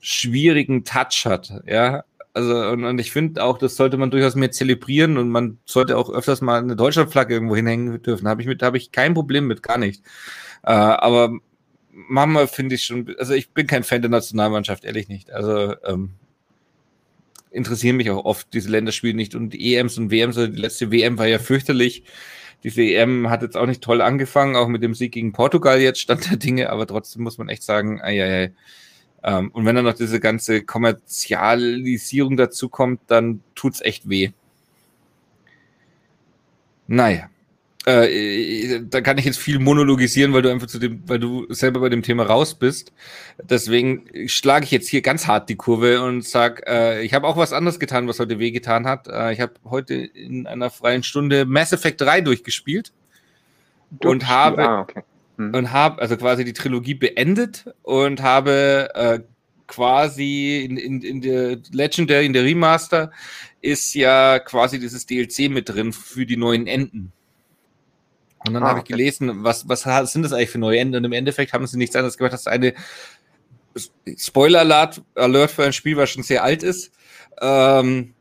[0.00, 2.04] schwierigen Touch hat, ja.
[2.34, 5.98] Also, und, und ich finde auch, das sollte man durchaus mehr zelebrieren und man sollte
[5.98, 8.26] auch öfters mal eine Deutschlandflagge irgendwo hinhängen dürfen.
[8.26, 10.02] Habe ich mit, habe ich kein Problem mit, gar nicht.
[10.62, 11.38] Äh, aber
[11.90, 15.30] Mama finde ich schon, also ich bin kein Fan der Nationalmannschaft, ehrlich nicht.
[15.30, 16.12] Also, ähm,
[17.52, 20.36] interessieren mich auch oft diese Länderspiele nicht und die EMs und WMs.
[20.38, 22.04] Also die letzte WM war ja fürchterlich.
[22.64, 26.00] Diese EM hat jetzt auch nicht toll angefangen, auch mit dem Sieg gegen Portugal jetzt
[26.00, 28.52] stand der Dinge, aber trotzdem muss man echt sagen, ei, ei, ei.
[29.22, 34.30] Ähm, und wenn dann noch diese ganze Kommerzialisierung dazu kommt, dann tut's echt weh.
[36.86, 37.28] Naja.
[37.84, 41.80] Äh, da kann ich jetzt viel monologisieren, weil du einfach zu dem, weil du selber
[41.80, 42.92] bei dem Thema raus bist.
[43.42, 47.36] Deswegen schlage ich jetzt hier ganz hart die Kurve und sag, äh, ich habe auch
[47.36, 49.08] was anderes getan, was heute wehgetan hat.
[49.08, 52.92] Äh, ich habe heute in einer freien Stunde Mass Effect 3 durchgespielt
[54.04, 55.02] und habe ah, okay.
[55.36, 55.54] Hm.
[55.54, 59.20] und habe also quasi die Trilogie beendet und habe äh,
[59.66, 63.10] quasi in, in, in der Legendary, in der Remaster
[63.60, 67.12] ist ja quasi dieses DLC mit drin für die neuen Enden.
[68.44, 70.96] Und dann ah, habe ich gelesen, was, was sind das eigentlich für neue Enden?
[70.96, 72.74] Und im Endeffekt haben sie nichts anderes gemacht, dass eine
[74.16, 76.92] Spoiler-Alert Alert für ein Spiel, was schon sehr alt ist.
[77.40, 78.14] Ähm,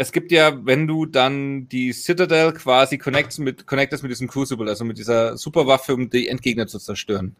[0.00, 4.68] es gibt ja, wenn du dann die Citadel quasi connectest mit, connectest mit diesem Crucible,
[4.68, 7.34] also mit dieser Superwaffe, um die Endgegner zu zerstören,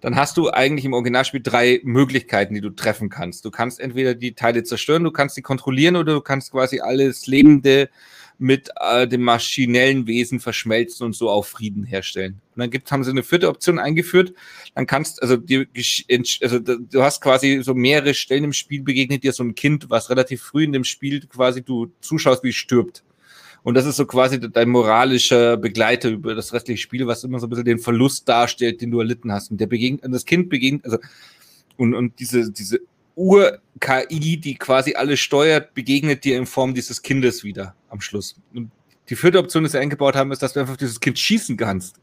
[0.00, 3.44] dann hast du eigentlich im Originalspiel drei Möglichkeiten, die du treffen kannst.
[3.44, 7.26] Du kannst entweder die Teile zerstören, du kannst sie kontrollieren oder du kannst quasi alles
[7.26, 7.90] Lebende
[8.38, 12.40] mit äh, dem maschinellen Wesen verschmelzen und so auch Frieden herstellen.
[12.54, 14.34] Und dann gibt, haben sie eine vierte Option eingeführt.
[14.74, 15.66] Dann kannst, also, die,
[16.42, 20.10] also du hast quasi so mehrere Stellen im Spiel begegnet dir so ein Kind, was
[20.10, 23.04] relativ früh in dem Spiel quasi du zuschaust, wie es stirbt.
[23.62, 27.46] Und das ist so quasi dein moralischer Begleiter über das restliche Spiel, was immer so
[27.46, 29.50] ein bisschen den Verlust darstellt, den du erlitten hast.
[29.50, 30.98] Und der begegnet, das Kind begegnet, also,
[31.76, 32.80] und, und diese, diese
[33.16, 38.36] Ur-KI, die quasi alles steuert, begegnet dir in Form dieses Kindes wieder am Schluss.
[38.52, 38.70] Und
[39.08, 42.00] die vierte Option, die sie eingebaut haben, ist, dass du einfach dieses Kind schießen kannst.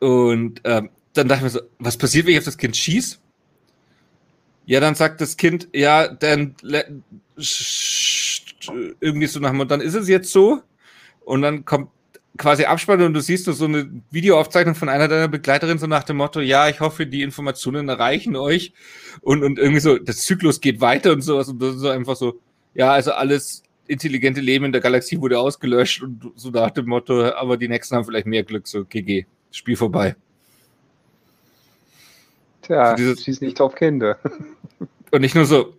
[0.00, 3.18] Und ähm, dann dachte ich mir so, was passiert, wenn ich auf das Kind schieße?
[4.66, 6.54] Ja, dann sagt das Kind, ja, dann
[9.00, 10.62] irgendwie so nach dem, dann ist es jetzt so.
[11.24, 11.90] Und dann kommt
[12.36, 16.04] quasi Abspann und du siehst nur so eine Videoaufzeichnung von einer deiner Begleiterinnen so nach
[16.04, 18.72] dem Motto, ja, ich hoffe, die Informationen erreichen euch
[19.20, 22.40] und, und irgendwie so, das Zyklus geht weiter und sowas und das ist einfach so,
[22.74, 27.32] ja, also alles intelligente Leben in der Galaxie wurde ausgelöscht und so nach dem Motto,
[27.32, 30.14] aber die nächsten haben vielleicht mehr Glück, so GG, Spiel vorbei.
[32.62, 34.18] Tja, so dieses, schieß nicht auf Kinder.
[35.10, 35.74] Und nicht nur so,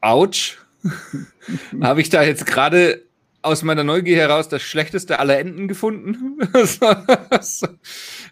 [0.00, 0.56] ouch,
[1.80, 3.03] habe ich da jetzt gerade
[3.44, 6.38] aus meiner Neugier heraus das schlechteste aller Enden gefunden.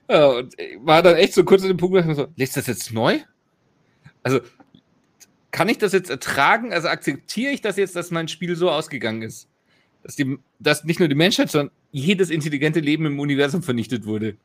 [0.08, 2.66] ja, und war dann echt so kurz in dem Punkt, wo ich so, lest das
[2.66, 3.20] jetzt neu?
[4.22, 4.40] Also,
[5.50, 6.72] kann ich das jetzt ertragen?
[6.72, 9.48] Also akzeptiere ich das jetzt, dass mein Spiel so ausgegangen ist?
[10.02, 14.36] Dass, die, dass nicht nur die Menschheit, sondern jedes intelligente Leben im Universum vernichtet wurde.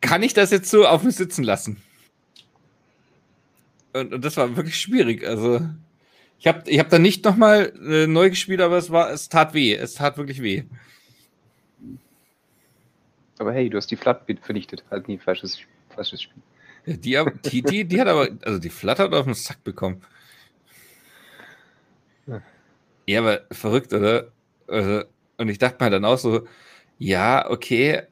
[0.00, 1.76] Kann ich das jetzt so auf mich sitzen lassen?
[3.92, 5.26] Und, und das war wirklich schwierig.
[5.26, 5.60] Also,
[6.44, 9.54] ich habe ich hab da nicht nochmal äh, neu gespielt, aber es war, es tat
[9.54, 9.74] weh.
[9.74, 10.64] Es tat wirklich weh.
[13.38, 14.84] Aber hey, du hast die Flat vernichtet.
[14.90, 16.42] Halt nie falsches, falsches Spiel.
[16.84, 20.02] Die, die, die, die, hat aber, also die Flat hat auf den Sack bekommen.
[22.26, 22.42] Ja,
[23.06, 24.30] ja aber verrückt, oder?
[24.68, 25.04] Also,
[25.38, 26.46] und ich dachte mir dann auch so,
[26.98, 28.02] ja, okay,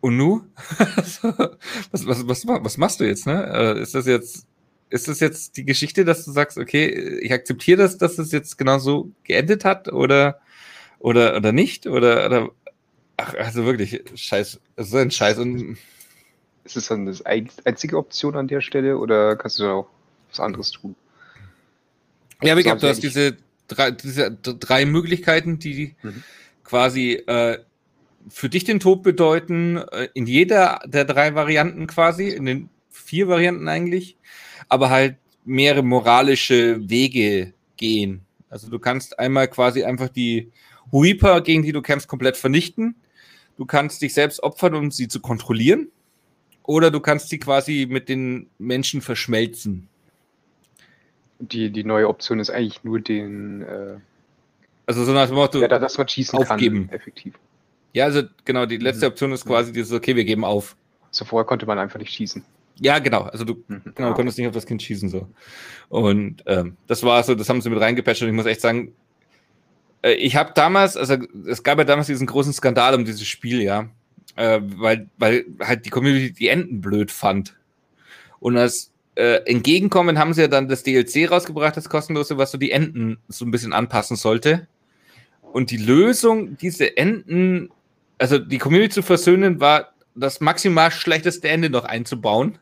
[0.00, 0.42] und nu?
[0.78, 3.74] was, was, was, was machst du jetzt, ne?
[3.76, 4.46] Äh, ist das jetzt
[4.92, 6.86] ist das jetzt die Geschichte, dass du sagst, okay,
[7.20, 10.40] ich akzeptiere das, dass es jetzt genau so geendet hat oder,
[10.98, 11.86] oder, oder nicht?
[11.86, 12.50] Oder, oder
[13.16, 15.38] ach, also wirklich, scheiß, so ein Scheiß.
[15.38, 15.78] Und
[16.64, 19.88] ist es dann das einzige Option an der Stelle oder kannst du da auch
[20.28, 20.94] was anderes tun?
[22.42, 26.22] Ja, wie gesagt, du hast diese drei, diese drei Möglichkeiten, die mhm.
[26.64, 27.58] quasi äh,
[28.28, 33.28] für dich den Tod bedeuten, äh, in jeder der drei Varianten quasi, in den vier
[33.28, 34.16] Varianten eigentlich
[34.72, 38.24] aber halt mehrere moralische Wege gehen.
[38.48, 40.50] Also du kannst einmal quasi einfach die
[40.92, 42.94] Reaper, gegen die du kämpfst, komplett vernichten.
[43.58, 45.88] Du kannst dich selbst opfern, um sie zu kontrollieren.
[46.62, 49.88] Oder du kannst sie quasi mit den Menschen verschmelzen.
[51.38, 53.62] Die, die neue Option ist eigentlich nur den.
[53.62, 53.96] Äh,
[54.86, 55.60] also so nach dem Motto.
[55.60, 56.88] Ja, dass man schießen aufgeben.
[56.88, 57.34] kann, effektiv.
[57.92, 59.12] Ja, also genau, die letzte mhm.
[59.12, 60.76] Option ist quasi dieses, okay, wir geben auf.
[61.10, 62.42] Zuvor konnte man einfach nicht schießen.
[62.82, 63.22] Ja, genau.
[63.22, 63.82] Also du, mhm.
[63.94, 65.28] genau, du konntest nicht auf das Kind schießen so.
[65.88, 68.92] Und ähm, das war so, das haben sie mit reingepatcht und ich muss echt sagen,
[70.02, 71.16] äh, ich habe damals, also
[71.46, 73.88] es gab ja damals diesen großen Skandal um dieses Spiel, ja,
[74.34, 77.56] äh, weil, weil halt die Community die Enden blöd fand.
[78.40, 82.58] Und als äh, Entgegenkommen haben sie ja dann das DLC rausgebracht, das kostenlose, was so
[82.58, 84.66] die Enden so ein bisschen anpassen sollte.
[85.52, 87.70] Und die Lösung, diese Enden,
[88.18, 92.58] also die Community zu versöhnen, war das maximal schlechteste Ende noch einzubauen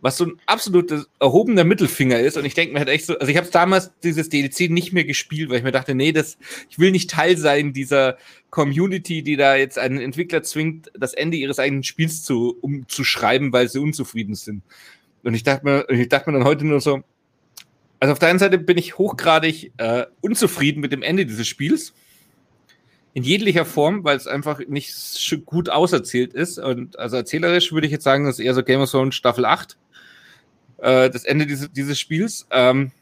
[0.00, 2.36] was so ein absolutes erhobener Mittelfinger ist.
[2.36, 5.04] Und ich denke mir halt echt so, also ich habe damals dieses DLC nicht mehr
[5.04, 6.38] gespielt, weil ich mir dachte, nee, das,
[6.70, 8.16] ich will nicht Teil sein dieser
[8.50, 13.68] Community, die da jetzt einen Entwickler zwingt, das Ende ihres eigenen Spiels zu, umzuschreiben, weil
[13.68, 14.62] sie unzufrieden sind.
[15.24, 17.02] Und ich dachte mir, ich dachte mir dann heute nur so,
[18.00, 21.92] also auf der einen Seite bin ich hochgradig äh, unzufrieden mit dem Ende dieses Spiels.
[23.14, 24.94] In jeglicher Form, weil es einfach nicht
[25.44, 26.58] gut auserzählt ist.
[26.58, 29.44] Und also erzählerisch würde ich jetzt sagen, das ist eher so Game of Thrones Staffel
[29.44, 29.76] 8
[30.78, 32.46] äh, das Ende dieses, dieses Spiels.
[32.50, 32.92] Ähm,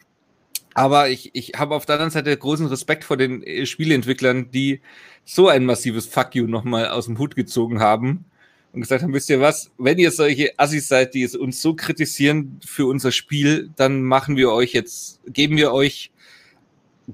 [0.74, 4.80] aber ich, ich habe auf der anderen Seite großen Respekt vor den äh, Spieleentwicklern, die
[5.24, 8.26] so ein massives Fuck you nochmal aus dem Hut gezogen haben
[8.72, 11.74] und gesagt haben, wisst ihr was, wenn ihr solche Assis seid, die es uns so
[11.74, 16.10] kritisieren für unser Spiel, dann machen wir euch jetzt, geben wir euch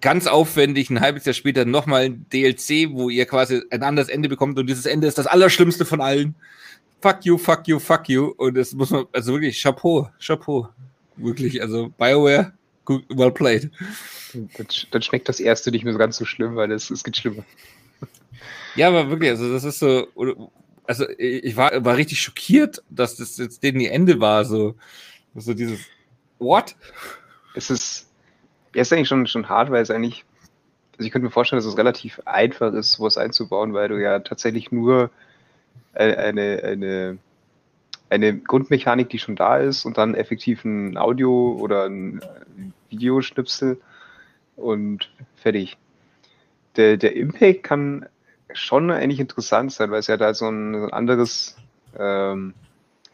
[0.00, 4.28] ganz aufwendig ein halbes Jahr später nochmal ein DLC, wo ihr quasi ein anderes Ende
[4.28, 6.34] bekommt und dieses Ende ist das Allerschlimmste von allen
[7.02, 8.34] fuck you, fuck you, fuck you.
[8.36, 10.68] Und das muss man, also wirklich, Chapeau, Chapeau.
[11.16, 12.52] Wirklich, also BioWare,
[12.84, 13.70] good, well played.
[14.32, 17.16] Dann, dann schmeckt das erste nicht mehr so ganz so schlimm, weil es, es geht
[17.16, 17.44] schlimmer.
[18.74, 20.06] Ja, aber wirklich, also das ist so,
[20.86, 24.76] also ich war, war richtig schockiert, dass das jetzt denen die Ende war, so,
[25.34, 25.80] so dieses,
[26.38, 26.74] what?
[27.54, 28.08] Es ist,
[28.74, 30.24] ja, ist eigentlich schon, schon hart, weil es eigentlich,
[30.96, 34.20] also ich könnte mir vorstellen, dass es relativ einfach ist, sowas einzubauen, weil du ja
[34.20, 35.10] tatsächlich nur
[35.94, 37.18] eine, eine,
[38.10, 42.20] eine Grundmechanik, die schon da ist und dann effektiv ein Audio- oder ein
[42.90, 43.80] Videoschnipsel
[44.56, 45.76] und fertig.
[46.76, 48.06] Der, der Impact kann
[48.54, 51.56] schon eigentlich interessant sein, weil es ja da so ein, anderes,
[51.98, 52.54] ähm,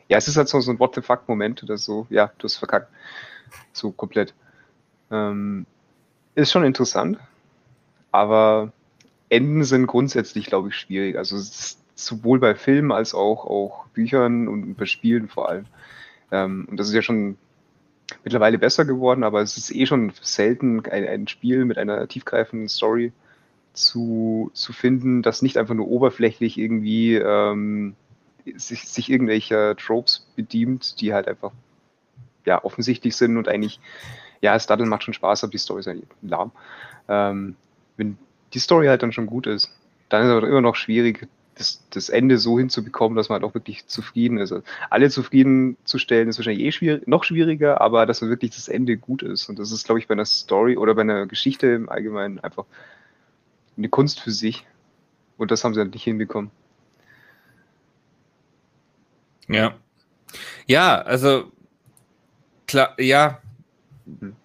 [0.09, 2.57] ja, es ist halt so, so ein What the fuck-Moment oder so, ja, du hast
[2.57, 2.91] verkackt.
[3.73, 4.35] So komplett.
[5.11, 5.67] Ähm,
[6.35, 7.19] ist schon interessant,
[8.12, 8.72] aber
[9.29, 11.16] Enden sind grundsätzlich, glaube ich, schwierig.
[11.16, 15.66] Also es ist sowohl bei Filmen als auch, auch Büchern und bei Spielen vor allem.
[16.30, 17.36] Ähm, und das ist ja schon
[18.22, 22.68] mittlerweile besser geworden, aber es ist eh schon selten, ein, ein Spiel mit einer tiefgreifenden
[22.68, 23.12] Story
[23.72, 27.96] zu, zu finden, das nicht einfach nur oberflächlich irgendwie ähm,
[28.55, 31.53] sich, sich irgendwelcher Tropes bedient, die halt einfach
[32.44, 33.80] ja, offensichtlich sind und eigentlich,
[34.40, 36.53] ja, das Daddeln macht schon Spaß, aber die Story ist halt lahm.
[37.09, 37.57] Ähm,
[37.96, 38.16] wenn
[38.55, 39.70] die Story halt dann schon gut ist,
[40.09, 41.28] dann ist es aber immer noch schwierig,
[41.59, 44.52] das, das Ende so hinzubekommen, dass man halt auch wirklich zufrieden ist.
[44.52, 49.22] Also alle zufriedenzustellen ist wahrscheinlich eh schwierig, noch schwieriger, aber dass wirklich das Ende gut
[49.22, 49.48] ist.
[49.48, 52.64] Und das ist, glaube ich, bei einer Story oder bei einer Geschichte im Allgemeinen einfach
[53.76, 54.66] eine Kunst für sich.
[55.36, 56.50] Und das haben sie halt nicht hinbekommen.
[59.48, 59.74] Ja.
[60.66, 61.50] Ja, also
[62.66, 63.40] klar, ja.
[64.06, 64.36] Hm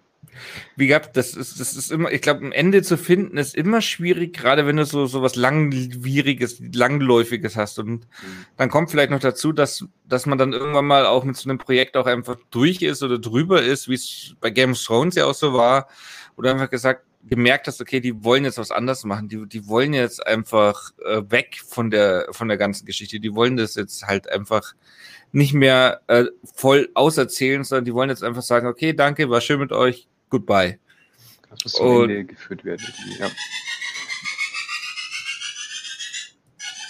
[0.76, 3.80] wie gehabt, das ist, das ist immer, ich glaube, ein Ende zu finden ist immer
[3.80, 7.78] schwierig, gerade wenn du so, so was langwieriges, langläufiges hast.
[7.78, 8.46] Und mhm.
[8.56, 11.58] dann kommt vielleicht noch dazu, dass, dass man dann irgendwann mal auch mit so einem
[11.58, 15.26] Projekt auch einfach durch ist oder drüber ist, wie es bei Game of Thrones ja
[15.26, 15.88] auch so war,
[16.36, 19.94] oder einfach gesagt, gemerkt hast, okay, die wollen jetzt was anderes machen, die, die wollen
[19.94, 24.28] jetzt einfach äh, weg von der, von der ganzen Geschichte, die wollen das jetzt halt
[24.30, 24.74] einfach
[25.32, 29.58] nicht mehr äh, voll auserzählen, sondern die wollen jetzt einfach sagen, okay, danke, war schön
[29.58, 30.80] mit euch, Goodbye.
[31.48, 32.84] Das muss Ende geführt werden.
[33.20, 33.30] Ja.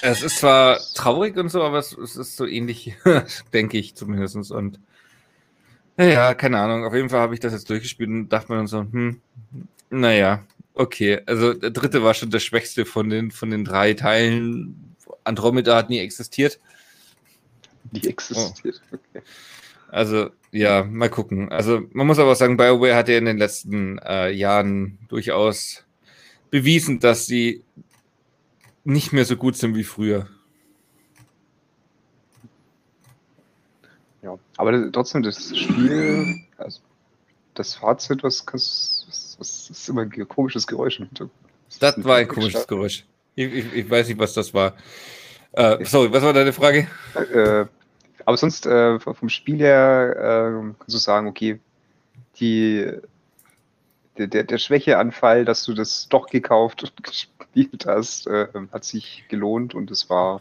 [0.01, 2.97] Es ist zwar traurig und so, aber es, es ist so ähnlich,
[3.53, 4.51] denke ich zumindest.
[4.51, 4.80] Und
[5.99, 6.86] ja, keine Ahnung.
[6.86, 9.20] Auf jeden Fall habe ich das jetzt durchgespielt und dachte mir dann so, hm,
[9.90, 10.42] naja,
[10.72, 11.20] okay.
[11.26, 14.97] Also der dritte war schon der schwächste von den, von den drei Teilen.
[15.24, 16.59] Andromeda hat nie existiert.
[17.92, 18.97] Nie existiert, oh.
[18.97, 19.22] okay.
[19.95, 21.53] Also, ja, mal gucken.
[21.53, 25.84] Also, man muss aber auch sagen, BioWare hat ja in den letzten äh, Jahren durchaus
[26.51, 27.62] bewiesen, dass sie
[28.82, 30.26] nicht mehr so gut sind wie früher.
[34.22, 36.80] Ja, aber trotzdem, das Spiel, also
[37.55, 41.38] das Fazit, was, was, was ist immer ein komisches Geräusch im Hintergrund.
[41.78, 43.05] Das, das war ein komisches Geräusch.
[43.36, 44.74] Ich, ich, ich, weiß nicht, was das war.
[45.53, 46.88] Äh, sorry, was war deine Frage?
[47.14, 47.66] Äh,
[48.24, 51.60] aber sonst äh, vom Spiel her äh, kannst du sagen, okay,
[52.36, 52.90] die,
[54.18, 59.24] der, der, der Schwächeanfall, dass du das doch gekauft und gespielt hast, äh, hat sich
[59.28, 60.40] gelohnt und es war,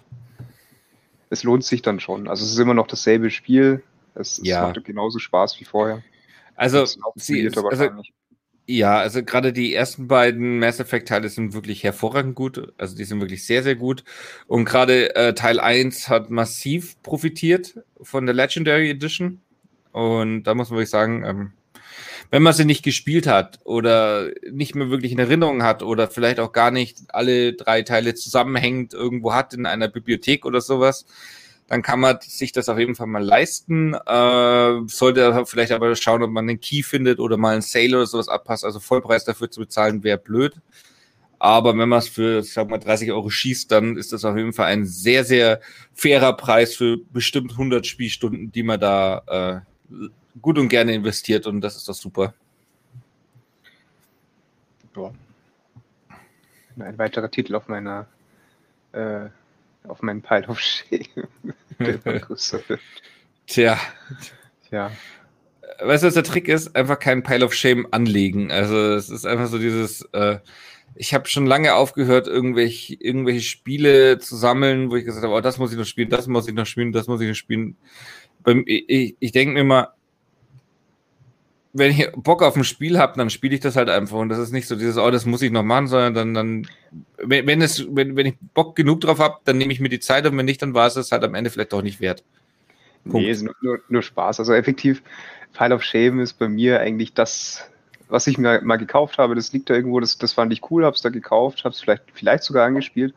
[1.30, 2.28] es lohnt sich dann schon.
[2.28, 3.84] Also es ist immer noch dasselbe Spiel.
[4.16, 4.70] Es, ja.
[4.70, 6.04] es macht genauso Spaß wie vorher.
[6.56, 7.68] Also, sie, also
[8.66, 12.74] ja, also gerade die ersten beiden Mass Effect Teile sind wirklich hervorragend gut.
[12.78, 14.04] Also die sind wirklich sehr, sehr gut.
[14.48, 19.42] Und gerade äh, Teil 1 hat massiv profitiert von der Legendary Edition.
[19.92, 21.52] Und da muss man wirklich sagen, ähm,
[22.32, 26.40] wenn man sie nicht gespielt hat oder nicht mehr wirklich in Erinnerung hat oder vielleicht
[26.40, 31.06] auch gar nicht alle drei Teile zusammenhängend irgendwo hat in einer Bibliothek oder sowas,
[31.74, 33.96] dann kann man sich das auf jeden Fall mal leisten.
[33.96, 38.06] Äh, sollte vielleicht aber schauen, ob man einen Key findet oder mal einen Sale oder
[38.06, 38.64] sowas abpasst.
[38.64, 40.54] Also Vollpreis dafür zu bezahlen, wäre blöd.
[41.40, 44.38] Aber wenn man es für, ich sag mal, 30 Euro schießt, dann ist das auf
[44.38, 45.62] jeden Fall ein sehr, sehr
[45.96, 49.98] fairer Preis für bestimmt 100 Spielstunden, die man da äh,
[50.44, 51.48] gut und gerne investiert.
[51.48, 52.36] Und das ist doch super.
[54.96, 55.12] Ja.
[56.78, 58.06] Ein weiterer Titel auf meiner
[58.92, 59.30] äh,
[59.88, 61.28] auf meinen Pile of Shame.
[63.48, 63.80] Tja.
[64.70, 64.92] Tja.
[65.80, 66.76] Weißt du, was der Trick ist?
[66.76, 68.52] Einfach keinen Pile of Shame anlegen.
[68.52, 70.38] Also es ist einfach so dieses, äh,
[70.96, 75.42] ich habe schon lange aufgehört, irgendwelche, irgendwelche Spiele zu sammeln, wo ich gesagt habe, oh,
[75.42, 77.78] das muss ich noch spielen, das muss ich noch spielen, das muss ich noch spielen.
[78.66, 79.88] ich ich, ich denke mir mal,
[81.74, 84.18] wenn ich Bock auf ein Spiel habe, dann spiele ich das halt einfach.
[84.18, 86.68] Und das ist nicht so dieses, oh, das muss ich noch machen, sondern dann, dann
[87.18, 90.00] wenn, wenn, es, wenn, wenn ich Bock genug drauf habe, dann nehme ich mir die
[90.00, 92.24] Zeit und wenn nicht, dann war es es halt am Ende vielleicht doch nicht wert.
[93.04, 93.18] Punkt.
[93.18, 94.40] Nee, ist nur, nur, nur Spaß.
[94.40, 95.02] Also effektiv,
[95.52, 97.68] File of Shame ist bei mir eigentlich das,
[98.08, 99.34] was ich mir mal gekauft habe.
[99.34, 101.82] Das liegt da irgendwo, das, das fand ich cool, habe es da gekauft, habe es
[101.82, 103.16] vielleicht, vielleicht sogar angespielt,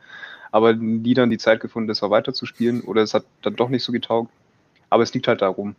[0.50, 3.84] aber nie dann die Zeit gefunden, das auch weiterzuspielen oder es hat dann doch nicht
[3.84, 4.30] so getaugt.
[4.88, 5.76] Aber es liegt halt darum.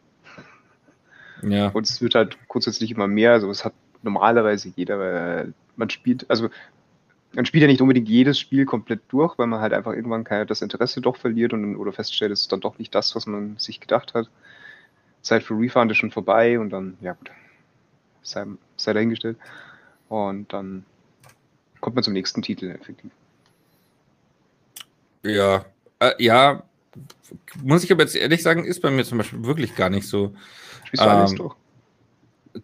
[1.41, 1.69] Ja.
[1.69, 3.33] Und es wird halt grundsätzlich immer mehr.
[3.33, 6.49] Also es hat normalerweise jeder, weil man spielt, also
[7.33, 10.47] man spielt ja nicht unbedingt jedes Spiel komplett durch, weil man halt einfach irgendwann kein,
[10.47, 13.57] das Interesse doch verliert und oder feststellt, es ist dann doch nicht das, was man
[13.57, 14.29] sich gedacht hat.
[15.21, 17.31] Zeit für Refund ist schon vorbei und dann, ja gut,
[18.21, 18.45] sei,
[18.77, 19.38] sei dahingestellt.
[20.09, 20.85] Und dann
[21.81, 23.11] kommt man zum nächsten Titel effektiv.
[25.23, 25.65] Ja,
[25.99, 26.63] äh, ja,
[27.64, 30.34] muss ich aber jetzt ehrlich sagen, ist bei mir zum Beispiel wirklich gar nicht so.
[30.86, 31.56] Spielst du alles ähm, durch?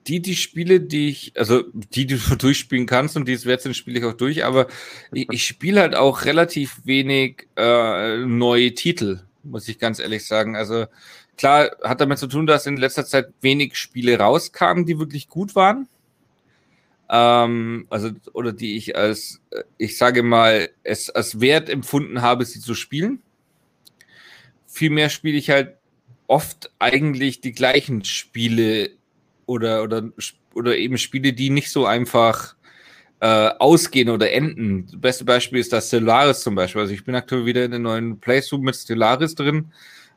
[0.08, 3.62] Die, die Spiele, die ich, also die, die du durchspielen kannst und die es wert
[3.62, 4.68] sind, spiele ich auch durch, aber
[5.12, 10.56] ich, ich spiele halt auch relativ wenig äh, neue Titel, muss ich ganz ehrlich sagen.
[10.56, 10.86] Also
[11.38, 15.56] klar, hat damit zu tun, dass in letzter Zeit wenig Spiele rauskamen, die wirklich gut
[15.56, 15.88] waren.
[17.10, 19.42] Ähm, also, oder die ich als,
[19.78, 23.22] ich sage mal, es als wert empfunden habe, sie zu spielen.
[24.74, 25.76] Vielmehr spiele ich halt
[26.26, 28.89] oft eigentlich die gleichen Spiele
[29.45, 30.09] oder, oder,
[30.55, 32.55] oder eben Spiele, die nicht so einfach
[33.19, 34.88] äh, ausgehen oder enden.
[34.88, 36.82] Das beste Beispiel ist das Stellaris zum Beispiel.
[36.82, 39.71] Also ich bin aktuell wieder in den neuen Playthrough mit Stellaris drin.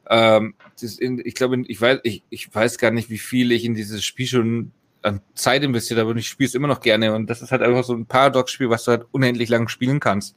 [0.09, 0.55] Ähm,
[1.01, 4.03] in, ich glaube, ich weiß, ich, ich weiß gar nicht, wie viel ich in dieses
[4.05, 7.15] Spiel schon an Zeit investiert habe und ich spiele es immer noch gerne.
[7.15, 10.37] Und das ist halt einfach so ein Paradox-Spiel, was du halt unendlich lang spielen kannst.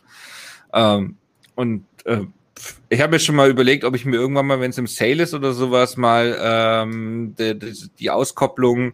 [0.74, 1.16] Ähm,
[1.56, 2.26] und äh,
[2.90, 5.24] ich habe mir schon mal überlegt, ob ich mir irgendwann mal, wenn es im Sale
[5.24, 7.58] ist oder sowas, mal ähm, die,
[8.00, 8.94] die, Auskopplung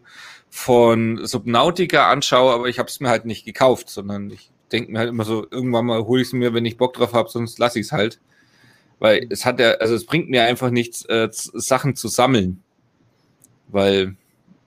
[0.50, 5.00] von Subnautica anschaue, aber ich habe es mir halt nicht gekauft, sondern ich denke mir
[5.00, 7.58] halt immer so, irgendwann mal hole ich es mir, wenn ich Bock drauf habe, sonst
[7.58, 8.20] lasse ich es halt.
[8.98, 12.62] Weil es hat ja, also es bringt mir einfach nichts, äh, Sachen zu sammeln.
[13.68, 14.16] Weil,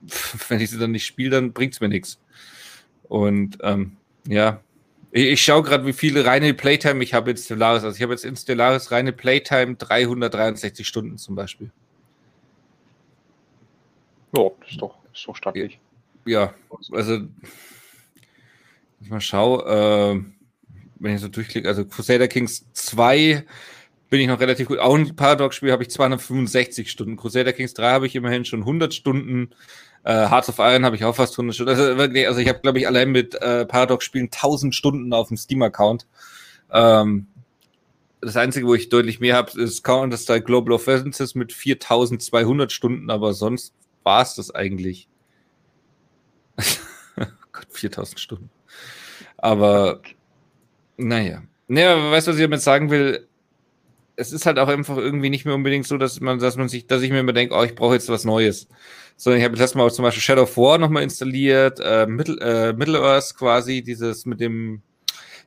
[0.48, 2.20] wenn ich sie dann nicht spiele, dann bringt es mir nichts.
[3.08, 3.96] Und ähm,
[4.28, 4.60] ja,
[5.12, 7.84] ich, ich schaue gerade, wie viele reine Playtime ich habe in Stellaris.
[7.84, 11.70] Also ich habe jetzt in Stellaris reine Playtime 363 Stunden zum Beispiel.
[14.36, 15.78] Ja, das ist doch, ist doch stattlich.
[16.24, 16.54] Ja,
[16.92, 17.20] also
[19.00, 20.22] ich mal schaue, äh,
[21.00, 23.44] wenn ich so durchklicke, also Crusader Kings 2
[24.10, 24.78] bin ich noch relativ gut.
[24.78, 27.16] Auch ein Paradox-Spiel habe ich 265 Stunden.
[27.16, 29.50] Crusader Kings 3 habe ich immerhin schon 100 Stunden.
[30.04, 31.70] Äh, Hearts of Iron habe ich auch fast 100 Stunden.
[31.70, 35.36] Also, wirklich, also ich habe, glaube ich, allein mit äh, Paradox-Spielen 1000 Stunden auf dem
[35.36, 36.06] Steam-Account.
[36.72, 37.26] Ähm,
[38.20, 43.34] das Einzige, wo ich deutlich mehr habe, ist Counter-Strike Global Offensive mit 4200 Stunden, aber
[43.34, 45.08] sonst war es das eigentlich.
[47.16, 48.50] Gott, 4000 Stunden.
[49.36, 50.00] Aber,
[50.96, 51.42] naja.
[51.68, 53.28] Naja, weißt du, was ich damit sagen will?
[54.20, 56.86] Es ist halt auch einfach irgendwie nicht mehr unbedingt so, dass man, dass man sich,
[56.86, 58.68] dass ich mir immer denke, oh, ich brauche jetzt was Neues.
[59.16, 62.72] Sondern ich habe letztes Mal zum Beispiel Shadow of War nochmal installiert, äh, Middle, äh,
[62.74, 64.82] Middle Earth quasi, dieses mit dem,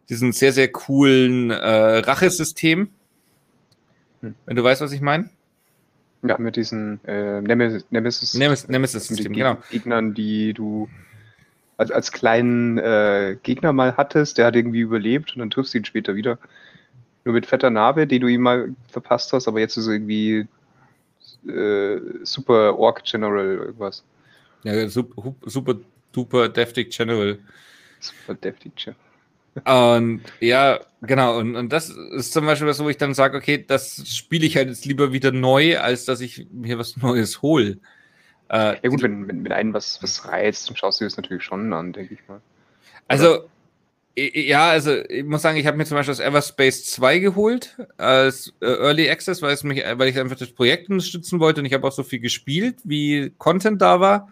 [0.10, 2.90] diesen sehr, sehr coolen äh, Rachesystem.
[4.22, 4.36] Hm.
[4.46, 5.30] Wenn du weißt, was ich meine?
[6.24, 9.58] Ja, mit diesen äh, Nemesis, Nemesis, Nemesis, Nemesis System, genau.
[9.70, 10.90] Gegnern, die du
[11.78, 15.78] als, als kleinen äh, Gegner mal hattest, der hat irgendwie überlebt und dann triffst du
[15.78, 16.40] ihn später wieder.
[17.26, 20.48] Nur mit fetter Narbe, die du ihm mal verpasst hast, aber jetzt ist er irgendwie
[21.48, 24.04] äh, Super Orc General irgendwas.
[24.64, 25.76] Ja, super, super
[26.12, 27.38] duper deftig General.
[28.00, 29.00] Super deftig General.
[29.66, 33.64] Und ja, genau, und, und das ist zum Beispiel was, wo ich dann sage, okay,
[33.66, 37.78] das spiele ich halt jetzt lieber wieder neu, als dass ich mir was Neues hole.
[38.50, 41.44] Äh, ja gut, wenn, wenn, wenn einen was, was reizt, dann schaust du das natürlich
[41.44, 42.42] schon an, denke ich mal.
[43.08, 43.50] Also,
[44.16, 48.54] ja, also ich muss sagen, ich habe mir zum Beispiel das Everspace 2 geholt als
[48.62, 51.74] äh, Early Access, weil, es mich, weil ich einfach das Projekt unterstützen wollte und ich
[51.74, 54.30] habe auch so viel gespielt, wie Content da war.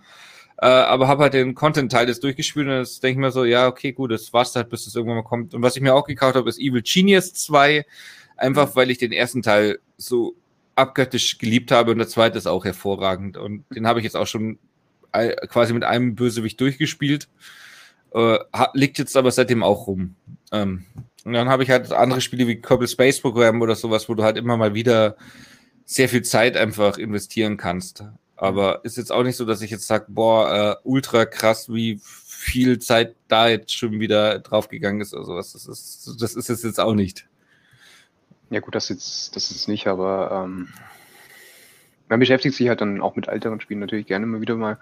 [0.57, 3.67] Äh, aber habe halt den Content-Teil jetzt durchgespielt und jetzt denke ich mir so, ja,
[3.67, 5.55] okay, gut, das war's halt, bis es irgendwann mal kommt.
[5.55, 7.83] Und was ich mir auch gekauft habe, ist Evil Genius 2,
[8.37, 10.35] einfach weil ich den ersten Teil so
[10.75, 13.37] abgöttisch geliebt habe und der zweite ist auch hervorragend.
[13.37, 14.59] Und den habe ich jetzt auch schon
[15.47, 17.27] quasi mit einem Bösewicht durchgespielt.
[18.13, 18.39] Äh,
[18.73, 20.15] liegt jetzt aber seitdem auch rum.
[20.51, 20.85] Ähm,
[21.23, 24.23] und dann habe ich halt andere Spiele wie Kerbal Space Program oder sowas, wo du
[24.23, 25.15] halt immer mal wieder
[25.85, 28.03] sehr viel Zeit einfach investieren kannst.
[28.35, 31.99] Aber ist jetzt auch nicht so, dass ich jetzt sage, boah, äh, ultra krass, wie
[32.03, 35.53] viel Zeit da jetzt schon wieder draufgegangen ist oder sowas.
[35.53, 37.27] Das ist, das ist es jetzt auch nicht.
[38.49, 40.69] Ja gut, das jetzt, das ist nicht, aber ähm,
[42.09, 44.77] man beschäftigt sich halt dann auch mit älteren Spielen natürlich gerne immer wieder mal,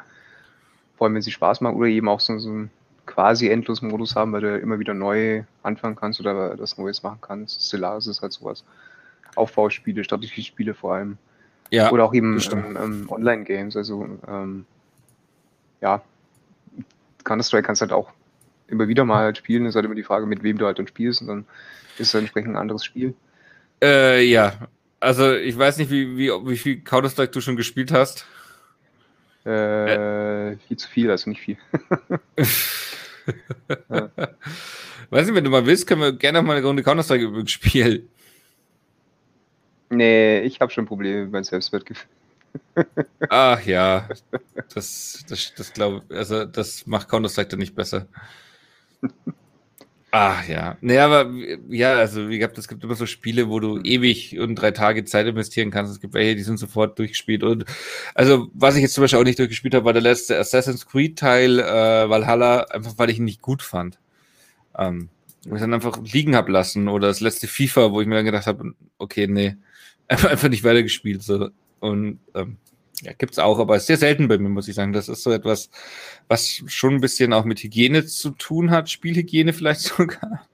[0.96, 2.72] vor allem wenn sie Spaß machen oder eben auch so, so ein
[3.10, 7.18] quasi endlos Modus haben, weil du immer wieder neu anfangen kannst oder das Neues machen
[7.22, 7.66] kannst.
[7.68, 8.64] Stellaris ist halt sowas.
[9.36, 11.18] Aufbauspiele, Strategiespiele vor allem.
[11.72, 13.76] Ja, oder auch eben ähm, ähm, Online-Games.
[13.76, 14.66] Also ähm,
[15.82, 16.04] ja,
[17.24, 18.12] Counter-Strike kannst halt auch
[18.68, 19.66] immer wieder mal halt spielen.
[19.66, 21.46] Es ist halt immer die Frage, mit wem du halt dann spielst und dann
[21.98, 23.16] ist es entsprechend ein anderes Spiel.
[23.82, 24.54] Äh, ja,
[25.00, 28.26] also ich weiß nicht, wie, wie, wie viel Counter-Strike du schon gespielt hast.
[29.46, 31.58] Äh, viel zu viel, also nicht viel.
[33.90, 34.12] ja.
[35.10, 38.10] Weiß nicht, wenn du mal willst, können wir gerne mal eine Runde Counter-Strike spielen.
[39.90, 42.10] Nee, ich habe schon Probleme mit meinem Selbstwertgefühl.
[43.30, 44.08] Ach ja,
[44.74, 48.08] das, das, das glaube also das macht Counter-Strike dann nicht besser.
[50.12, 50.76] Ach ja.
[50.82, 51.32] Naja, aber
[51.70, 55.06] ja, also wie gesagt, es gibt immer so Spiele, wo du ewig und drei Tage
[55.06, 55.92] Zeit investieren kannst.
[55.92, 57.44] Es gibt welche, die sind sofort durchgespielt.
[57.44, 57.66] Und
[58.16, 61.60] also, was ich jetzt zum Beispiel auch nicht durchgespielt habe, war der letzte Assassin's Creed-Teil,
[61.60, 64.00] äh, Valhalla, einfach weil ich ihn nicht gut fand.
[64.78, 65.10] Ähm,
[65.48, 66.88] wo ich dann einfach liegen hab lassen.
[66.88, 69.58] Oder das letzte FIFA, wo ich mir dann gedacht habe, okay, nee,
[70.08, 71.22] einfach, einfach nicht weitergespielt.
[71.22, 71.50] So.
[71.80, 72.58] Und ähm,
[73.02, 74.94] ja, gibt's auch, aber sehr selten bei mir, muss ich sagen.
[74.94, 75.70] Das ist so etwas,
[76.28, 80.48] was schon ein bisschen auch mit Hygiene zu tun hat, Spielhygiene vielleicht sogar,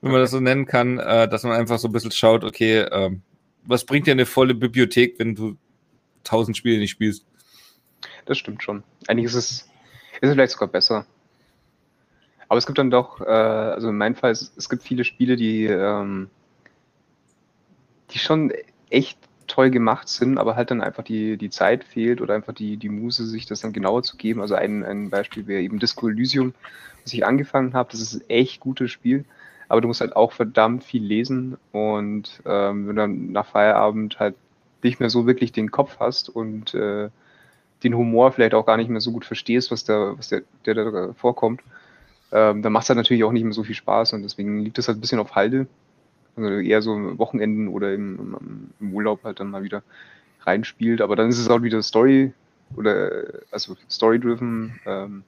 [0.00, 2.78] wenn man das so nennen kann, äh, dass man einfach so ein bisschen schaut, okay,
[2.78, 3.10] äh,
[3.64, 5.56] was bringt dir eine volle Bibliothek, wenn du
[6.24, 7.24] tausend Spiele nicht spielst?
[8.24, 8.82] Das stimmt schon.
[9.06, 9.50] Eigentlich ist es,
[10.20, 11.06] ist es vielleicht sogar besser.
[12.48, 15.36] Aber es gibt dann doch, äh, also in meinem Fall, es, es gibt viele Spiele,
[15.36, 16.28] die, ähm,
[18.10, 18.52] die schon
[18.90, 22.76] echt toll gemacht sind, aber halt dann einfach die, die Zeit fehlt oder einfach die,
[22.76, 24.40] die Muse, sich das dann genauer zu geben.
[24.40, 26.54] Also ein, ein Beispiel wäre eben Disco Elysium,
[27.04, 27.90] was ich angefangen habe.
[27.92, 29.24] Das ist ein echt gutes Spiel,
[29.68, 34.20] aber du musst halt auch verdammt viel lesen und ähm, wenn du dann nach Feierabend
[34.20, 34.34] halt
[34.82, 37.08] nicht mehr so wirklich den Kopf hast und äh,
[37.82, 40.74] den Humor vielleicht auch gar nicht mehr so gut verstehst, was da, was der, der
[40.74, 41.60] da vorkommt,
[42.32, 44.78] ähm, dann macht es halt natürlich auch nicht mehr so viel Spaß und deswegen liegt
[44.78, 45.66] es halt ein bisschen auf Halde.
[46.36, 49.82] Also eher so Wochenenden oder im, im, Urlaub halt dann mal wieder
[50.42, 51.00] reinspielt.
[51.00, 52.32] Aber dann ist es auch wieder Story
[52.76, 55.24] oder also Story-driven, ähm,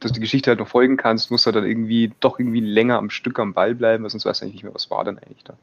[0.00, 3.10] dass die Geschichte halt noch folgen kannst, musst du dann irgendwie doch irgendwie länger am
[3.10, 5.44] Stück am Ball bleiben, weil sonst weißt du eigentlich nicht mehr, was war denn eigentlich
[5.44, 5.56] da.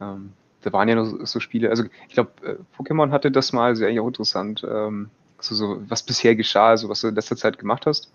[0.00, 0.32] Ähm,
[0.62, 3.76] da waren ja noch so, so Spiele, also ich glaube, äh, Pokémon hatte das mal,
[3.76, 7.36] ja eigentlich auch interessant, ähm, so, so, was bisher geschah, also was du in letzter
[7.36, 8.10] Zeit gemacht hast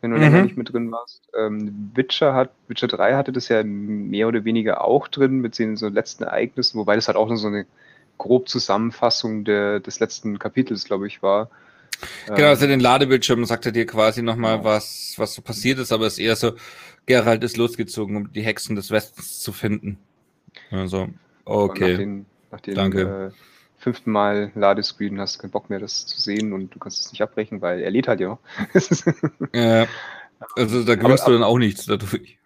[0.00, 0.22] wenn du mhm.
[0.22, 1.22] länger nicht mit drin warst.
[1.36, 5.76] Ähm, Witcher hat, Witcher 3 hatte das ja mehr oder weniger auch drin, mit den
[5.76, 7.66] so letzten Ereignissen, wobei das halt auch nur so eine
[8.18, 11.50] grob Zusammenfassung der, des letzten Kapitels, glaube ich, war.
[12.26, 14.70] Genau, also den Ladebildschirm sagt er dir quasi nochmal, genau.
[14.70, 16.52] was, was so passiert ist, aber es ist eher so,
[17.06, 19.98] Geralt ist losgezogen, um die Hexen des Westens zu finden.
[20.70, 21.08] Also,
[21.44, 21.92] okay.
[21.92, 23.32] Nach den, nach den, Danke.
[23.32, 23.49] Äh,
[23.80, 27.22] fünften Mal Ladescreen, hast keinen Bock mehr, das zu sehen und du kannst es nicht
[27.22, 28.38] abbrechen, weil er lädt halt ja.
[29.54, 29.86] ja.
[30.54, 32.38] Also da gewinnst du dann auch nichts dadurch.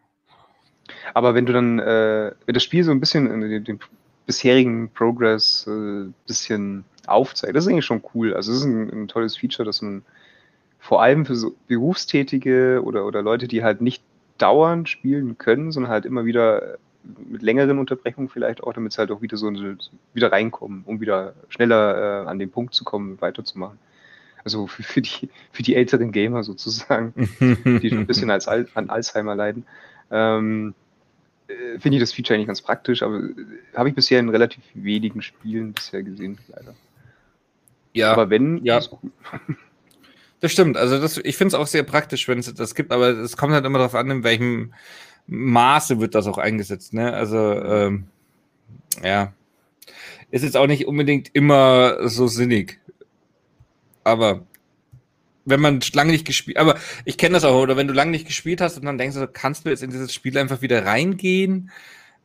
[1.12, 3.80] Aber wenn du dann, äh, wenn das Spiel so ein bisschen den, den
[4.26, 8.35] bisherigen Progress äh, bisschen aufzeigt, das ist eigentlich schon cool.
[8.35, 10.03] Also es ist ein, ein, tolles Feature, dass man
[10.78, 14.03] vor allem für so Berufstätige oder, oder Leute, die halt nicht
[14.39, 16.78] dauernd spielen können, sondern halt immer wieder
[17.29, 19.51] mit längeren Unterbrechungen vielleicht auch, damit es halt auch wieder so
[20.15, 23.79] wieder reinkommen, um wieder schneller äh, an den Punkt zu kommen, weiterzumachen.
[24.45, 28.69] Also für, für, die, für die älteren Gamer sozusagen, die schon ein bisschen als Al
[28.75, 29.65] an Alzheimer leiden.
[30.11, 30.75] Ähm,
[31.49, 33.35] äh, Finde ich das Feature eigentlich ganz praktisch, aber äh,
[33.75, 36.75] habe ich bisher in relativ wenigen Spielen bisher gesehen, leider.
[37.93, 38.13] Ja.
[38.13, 38.79] Aber wenn, ja.
[38.79, 39.11] ist cool.
[40.41, 40.77] Das stimmt.
[40.77, 43.55] Also das, ich finde es auch sehr praktisch, wenn es das gibt, aber es kommt
[43.55, 44.75] halt immer darauf an, in welchem
[45.27, 46.93] Maße wird das auch eingesetzt.
[46.93, 47.12] Ne?
[47.12, 48.05] Also ähm,
[49.03, 49.33] ja,
[50.31, 52.81] ist jetzt auch nicht unbedingt immer so sinnig.
[54.03, 54.47] Aber
[55.45, 58.27] wenn man lange nicht gespielt, aber ich kenne das auch, oder wenn du lange nicht
[58.27, 61.70] gespielt hast und dann denkst du, kannst du jetzt in dieses Spiel einfach wieder reingehen?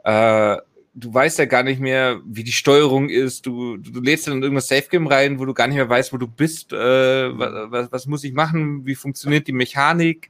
[0.04, 0.58] Äh,
[0.96, 3.46] du weißt ja gar nicht mehr, wie die Steuerung ist.
[3.46, 6.14] Du, du, lädst dann in irgendein Safe Game rein, wo du gar nicht mehr weißt,
[6.14, 6.74] wo du bist.
[6.74, 8.86] Äh, was, was muss ich machen?
[8.86, 10.30] Wie funktioniert die Mechanik?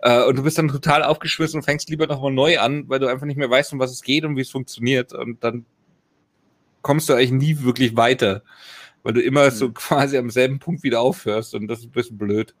[0.00, 3.06] Äh, und du bist dann total aufgeschmissen und fängst lieber nochmal neu an, weil du
[3.06, 5.12] einfach nicht mehr weißt, um was es geht und wie es funktioniert.
[5.12, 5.64] Und dann
[6.82, 8.42] kommst du eigentlich nie wirklich weiter,
[9.02, 9.50] weil du immer mhm.
[9.50, 12.54] so quasi am selben Punkt wieder aufhörst und das ist ein bisschen blöd.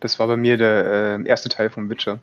[0.00, 2.20] Das war bei mir der äh, erste Teil vom Witcher.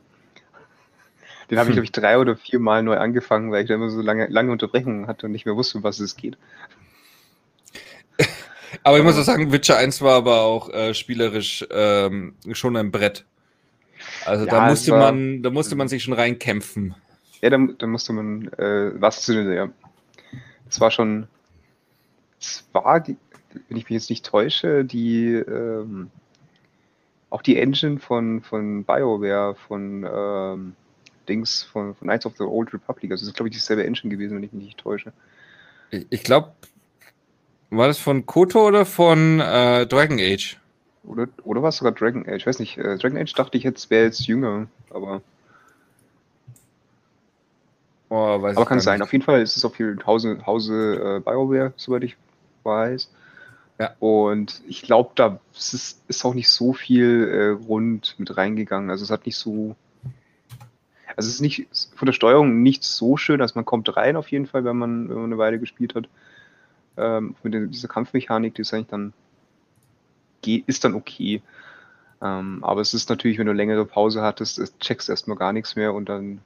[1.50, 1.82] Den habe ich, hm.
[1.82, 4.50] glaube ich, drei oder vier Mal neu angefangen, weil ich da immer so lange, lange
[4.50, 6.36] Unterbrechungen hatte und nicht mehr wusste, um was es geht.
[8.82, 12.90] Aber ich muss auch sagen, Witcher 1 war aber auch äh, spielerisch ähm, schon ein
[12.90, 13.24] Brett.
[14.24, 16.94] Also ja, da musste war, man, da musste man sich schon reinkämpfen.
[17.42, 19.68] Ja, da, da musste man äh, was zu ja.
[20.66, 21.28] Das war schon.
[22.40, 23.16] Es war, die,
[23.68, 26.10] wenn ich mich jetzt nicht täusche, die ähm,
[27.30, 30.76] auch die Engine von, von BioWare, von ähm,
[31.28, 33.10] Dings, von, von Knights of the Old Republic.
[33.10, 35.12] Also das ist, glaube ich, dieselbe Engine gewesen, wenn ich mich nicht täusche.
[35.90, 36.52] Ich, ich glaube,
[37.76, 40.58] war das von Koto oder von äh, Dragon Age?
[41.04, 42.36] Oder, oder war es sogar Dragon Age?
[42.36, 42.78] Ich weiß nicht.
[42.78, 45.22] Äh, Dragon Age dachte ich jetzt wäre jetzt jünger, aber.
[48.08, 48.98] Oh, aber kann sein.
[48.98, 49.04] Nicht.
[49.04, 52.16] Auf jeden Fall ist es auf viel Hause, Hause äh, BioWare, soweit ich
[52.62, 53.10] weiß.
[53.78, 53.94] Ja.
[53.98, 58.90] Und ich glaube, da ist, ist auch nicht so viel äh, rund mit reingegangen.
[58.90, 59.76] Also es hat nicht so.
[61.16, 64.30] Also es ist nicht von der Steuerung nicht so schön, dass man kommt rein auf
[64.30, 66.08] jeden Fall, wenn man, wenn man eine Weile gespielt hat
[66.96, 69.12] ähm, mit dieser Kampfmechanik, die ist eigentlich dann,
[70.44, 71.42] ist dann okay.
[72.22, 75.92] Ähm, aber es ist natürlich, wenn du längere Pause hattest, checkst erstmal gar nichts mehr
[75.92, 76.40] und dann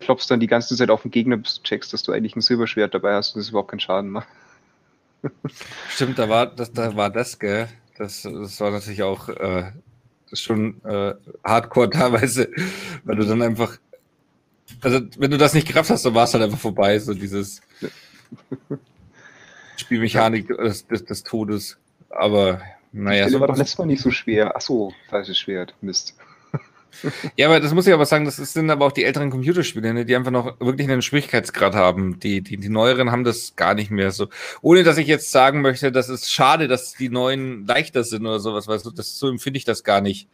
[0.00, 2.40] klopfst dann die ganze Zeit auf den Gegner, bis du checkst, dass du eigentlich ein
[2.40, 4.28] Silberschwert dabei hast und es überhaupt keinen Schaden macht.
[5.88, 7.68] Stimmt, da war das, da war das, gell?
[7.96, 9.72] Das, das war natürlich auch äh,
[10.32, 12.50] schon äh, hardcore teilweise,
[13.04, 13.78] weil du dann einfach,
[14.82, 17.62] also wenn du das nicht gerafft hast, dann war es halt einfach vorbei, so dieses.
[19.76, 21.78] Spielmechanik des, des, des Todes.
[22.10, 22.60] Aber
[22.92, 23.24] naja.
[23.24, 24.56] Das war doch letztes Mal nicht so schwer.
[24.56, 25.74] Achso, falsches Schwert.
[25.80, 26.16] Mist.
[27.36, 30.04] ja, aber das muss ich aber sagen, das sind aber auch die älteren Computerspiele, ne,
[30.06, 32.18] die einfach noch wirklich einen Schwierigkeitsgrad haben.
[32.20, 34.28] Die, die, die neueren haben das gar nicht mehr so.
[34.62, 38.40] Ohne dass ich jetzt sagen möchte, das ist schade, dass die neuen leichter sind oder
[38.40, 40.28] sowas, weißt du, das, so empfinde ich das gar nicht.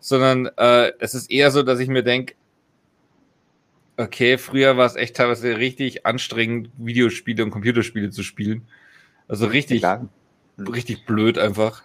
[0.00, 2.34] sondern äh, es ist eher so, dass ich mir denke,
[3.96, 8.66] okay, früher war es echt teilweise richtig anstrengend, Videospiele und Computerspiele zu spielen.
[9.28, 10.04] Also richtig, ja,
[10.58, 11.82] richtig blöd einfach.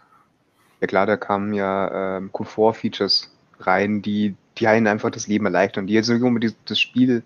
[0.79, 5.87] Ja klar, da kamen ja ähm, Komfort-Features rein, die, die einen einfach das Leben erleichtern,
[5.87, 7.23] die jetzt nicht unbedingt das Spiel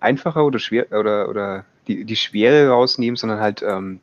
[0.00, 4.00] einfacher oder schwer oder, oder die, die Schwere rausnehmen, sondern halt ähm,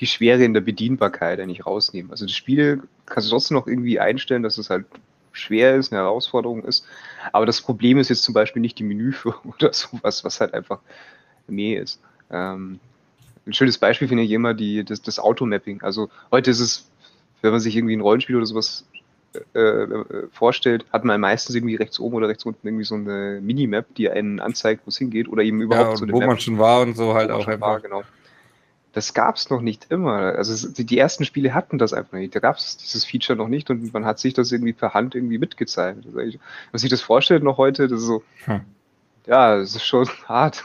[0.00, 2.10] die Schwere in der Bedienbarkeit eigentlich rausnehmen.
[2.10, 4.86] Also das Spiel kannst du trotzdem noch irgendwie einstellen, dass es halt
[5.32, 6.84] schwer ist, eine Herausforderung ist.
[7.32, 10.80] Aber das Problem ist jetzt zum Beispiel nicht die Menüführung oder sowas, was halt einfach
[11.46, 12.00] mehr ist.
[12.30, 12.80] Ähm,
[13.48, 15.82] ein schönes Beispiel finde ich immer die, das, das Automapping.
[15.82, 16.90] Also heute ist es,
[17.42, 18.86] wenn man sich irgendwie ein Rollenspiel oder sowas
[19.54, 23.40] äh, äh, vorstellt, hat man meistens irgendwie rechts oben oder rechts unten irgendwie so eine
[23.42, 26.28] Minimap, die einen anzeigt, wo es hingeht oder eben überhaupt ja, so eine wo Map,
[26.28, 27.60] man schon war und so halt auch einfach.
[27.60, 28.02] War, genau.
[28.92, 30.16] Das gab es noch nicht immer.
[30.16, 32.34] Also die, ersten Spiele hatten das einfach nicht.
[32.34, 35.14] Da gab es dieses Feature noch nicht und man hat sich das irgendwie per Hand
[35.14, 36.06] irgendwie mitgezeigt.
[36.06, 36.40] Also wenn
[36.72, 38.60] man sich das vorstellt noch heute, das ist so, hm.
[39.26, 40.64] ja, das ist schon hart.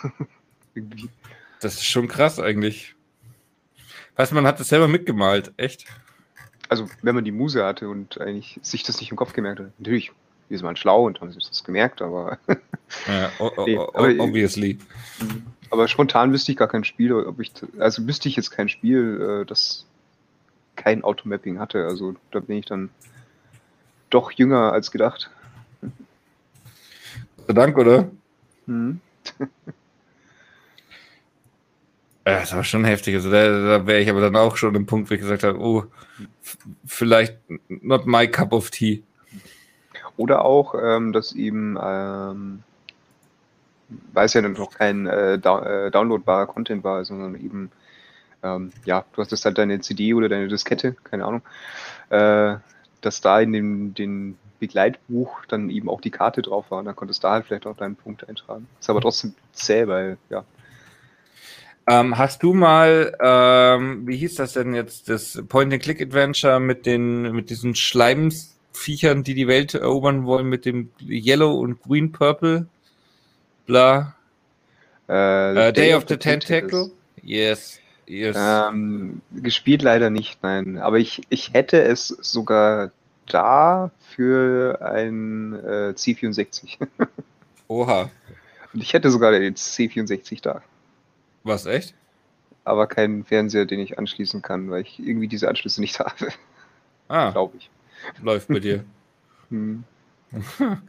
[1.63, 2.95] Das ist schon krass eigentlich.
[4.15, 5.87] Weißt du, man hat das selber mitgemalt, echt?
[6.73, 9.67] also wenn man die Muse hatte und eigentlich sich das nicht im Kopf gemerkt hat,
[9.77, 10.11] natürlich
[10.49, 12.39] ist man schlau und haben sich das gemerkt, aber.
[13.07, 13.31] ja,
[13.65, 14.79] nee, aber obviously.
[15.69, 19.41] Aber spontan wüsste ich gar kein Spiel, ob ich, also wüsste ich jetzt kein Spiel,
[19.41, 19.85] äh, das
[20.75, 21.85] kein Automapping hatte.
[21.85, 22.89] Also da bin ich dann
[24.09, 25.29] doch jünger als gedacht.
[27.47, 28.09] Dank, oder?
[28.65, 28.99] Mhm.
[32.23, 33.15] Das war schon heftig.
[33.15, 35.59] Also da, da wäre ich aber dann auch schon im Punkt, wo ich gesagt habe,
[35.59, 35.83] oh,
[36.85, 39.03] vielleicht not my cup of tea.
[40.15, 42.63] Oder auch, ähm, dass ihm, ähm,
[44.13, 47.71] weil es ja noch kein äh, äh, downloadbarer Content war, sondern eben,
[48.41, 51.41] ähm, ja, du hast das halt deine CD oder deine Diskette, keine Ahnung,
[52.09, 52.55] äh,
[53.01, 56.79] dass da in dem den Begleitbuch dann eben auch die Karte drauf war.
[56.79, 58.67] Und dann konntest du da halt vielleicht auch deinen Punkt eintragen.
[58.79, 60.45] Ist aber trotzdem zäh, weil, ja,
[61.87, 67.49] ähm, hast du mal, ähm, wie hieß das denn jetzt, das Point-and-Click-Adventure mit den, mit
[67.49, 72.67] diesen Schleimsviechern, die die Welt erobern wollen, mit dem Yellow und Green Purple,
[73.65, 74.15] bla.
[75.07, 76.91] Äh, uh, Day, Day, of, of the, the Tentacle?
[77.21, 77.79] Yes.
[78.05, 78.37] Yes.
[78.39, 80.77] Ähm, gespielt leider nicht, nein.
[80.77, 82.91] Aber ich, ich hätte es sogar
[83.27, 86.87] da für ein äh, C64.
[87.67, 88.09] Oha.
[88.73, 90.61] Und ich hätte sogar den C64 da.
[91.43, 91.93] Was, echt?
[92.63, 96.29] Aber keinen Fernseher, den ich anschließen kann, weil ich irgendwie diese Anschlüsse nicht habe.
[97.07, 97.31] Ah.
[97.31, 97.69] Glaube ich.
[98.21, 98.83] Läuft bei dir.
[99.49, 99.83] hm.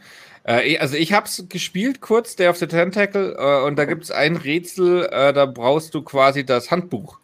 [0.45, 4.05] äh, also ich habe es gespielt kurz, der of the Tentacle, äh, und da gibt
[4.05, 7.19] es ein Rätsel, äh, da brauchst du quasi das Handbuch.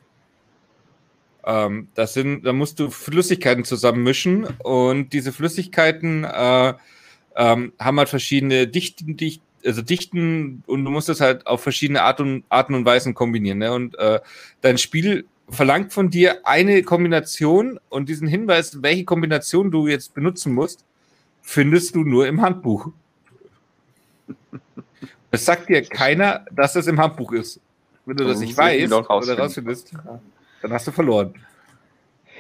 [1.45, 6.75] Ähm, das sind, da musst du Flüssigkeiten zusammenmischen und diese Flüssigkeiten äh,
[7.37, 12.03] ähm, haben halt verschiedene Dichten, Dicht, also dichten und du musst es halt auf verschiedene
[12.03, 13.59] Art und, Arten und Weisen kombinieren.
[13.59, 13.73] Ne?
[13.73, 14.21] Und äh,
[14.61, 20.55] dein Spiel verlangt von dir eine Kombination und diesen Hinweis, welche Kombination du jetzt benutzen
[20.55, 20.85] musst,
[21.43, 22.89] findest du nur im Handbuch.
[25.33, 27.61] Es sagt dir keiner, dass es im Handbuch ist.
[28.05, 29.93] Wenn du das nicht weißt oder rausfindest,
[30.61, 31.35] dann hast du verloren.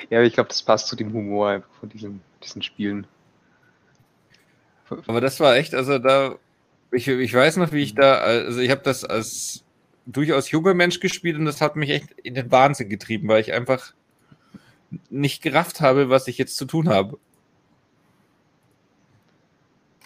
[0.08, 3.06] Ja, ich glaube, das passt zu dem Humor von diesen, diesen Spielen.
[5.06, 6.34] Aber das war echt, also da
[6.92, 9.64] ich, ich weiß noch, wie ich da, also ich habe das als
[10.06, 13.52] durchaus junger Mensch gespielt und das hat mich echt in den Wahnsinn getrieben, weil ich
[13.52, 13.92] einfach
[15.08, 17.18] nicht gerafft habe, was ich jetzt zu tun habe.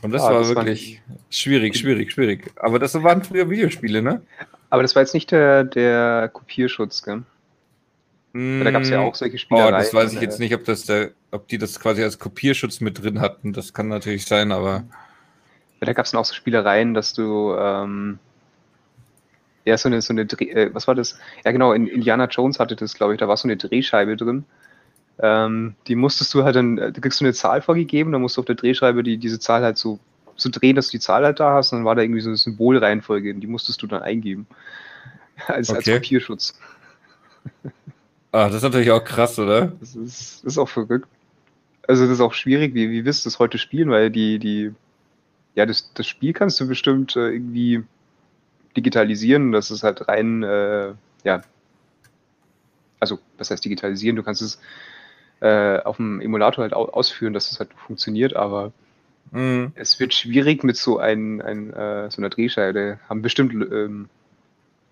[0.02, 2.52] Und das ah, war das wirklich war schwierig, schwierig, schwierig.
[2.56, 4.20] Aber das waren früher Videospiele, ne?
[4.68, 7.22] Aber das war jetzt nicht der, der Kopierschutz, gell?
[8.34, 9.68] da gab es ja auch solche Spiele.
[9.68, 12.80] Oh, das weiß ich jetzt nicht, ob, das der, ob die das quasi als Kopierschutz
[12.80, 13.52] mit drin hatten.
[13.52, 14.84] Das kann natürlich sein, aber.
[15.84, 18.18] Da gab es dann auch so Spielereien, dass du ähm,
[19.64, 21.18] ja so eine, so eine Dreh, äh, was war das?
[21.44, 24.44] Ja genau, in Indiana Jones hatte das, glaube ich, da war so eine Drehscheibe drin.
[25.18, 28.40] Ähm, die musstest du halt dann, da kriegst du eine Zahl vorgegeben, dann musst du
[28.40, 30.00] auf der Drehscheibe die, diese Zahl halt so,
[30.34, 32.30] so drehen, dass du die Zahl halt da hast, und dann war da irgendwie so
[32.30, 34.46] eine Symbolreihenfolge, die musstest du dann eingeben.
[35.46, 35.78] Als, okay.
[35.78, 36.58] als Kopierschutz.
[38.30, 39.72] Ah, das ist natürlich auch krass, oder?
[39.80, 41.08] Das ist, das ist auch verrückt.
[41.86, 44.72] Also das ist auch schwierig, wie, wie wirst du das heute spielen, weil die, die
[45.54, 47.84] ja, das, das Spiel kannst du bestimmt äh, irgendwie
[48.76, 49.52] digitalisieren.
[49.52, 50.92] Das ist halt rein, äh,
[51.24, 51.42] ja,
[53.00, 54.16] also was heißt digitalisieren?
[54.16, 54.60] Du kannst es
[55.40, 58.72] äh, auf dem Emulator halt ausführen, dass es halt funktioniert, aber
[59.30, 59.72] mhm.
[59.74, 62.98] es wird schwierig mit so, ein, ein, äh, so einer Drehscheibe.
[63.08, 64.08] Haben bestimmt ähm,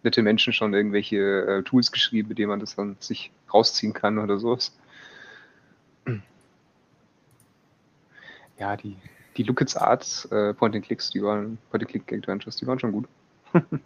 [0.03, 4.19] nette Menschen schon irgendwelche äh, Tools geschrieben, mit denen man das dann sich rausziehen kann
[4.19, 4.77] oder sowas.
[8.59, 8.97] ja, die,
[9.37, 13.09] die Lookits Arts äh, Point-and-Clicks, die waren, Point-and-Click-Adventures, die waren schon gut.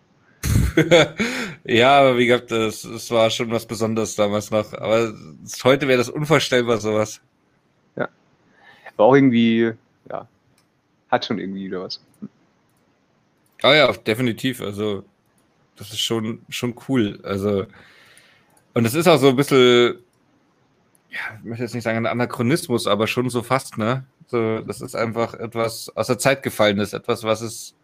[1.64, 4.72] ja, aber wie gesagt, das, das war schon was Besonderes damals noch.
[4.74, 5.14] Aber
[5.64, 7.20] heute wäre das unvorstellbar, sowas.
[7.96, 8.08] Ja.
[8.96, 9.72] War auch irgendwie,
[10.10, 10.28] ja,
[11.08, 12.00] hat schon irgendwie wieder was.
[13.62, 14.60] Ah ja, definitiv.
[14.60, 15.04] Also,
[15.76, 17.20] das ist schon, schon cool.
[17.22, 17.66] Also,
[18.74, 19.98] und es ist auch so ein bisschen,
[21.10, 24.04] ja, ich möchte jetzt nicht sagen ein Anachronismus, aber schon so fast, ne?
[24.28, 27.74] So, das ist einfach etwas aus der Zeit gefallenes, etwas, was es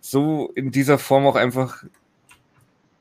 [0.00, 1.84] so in dieser Form auch einfach,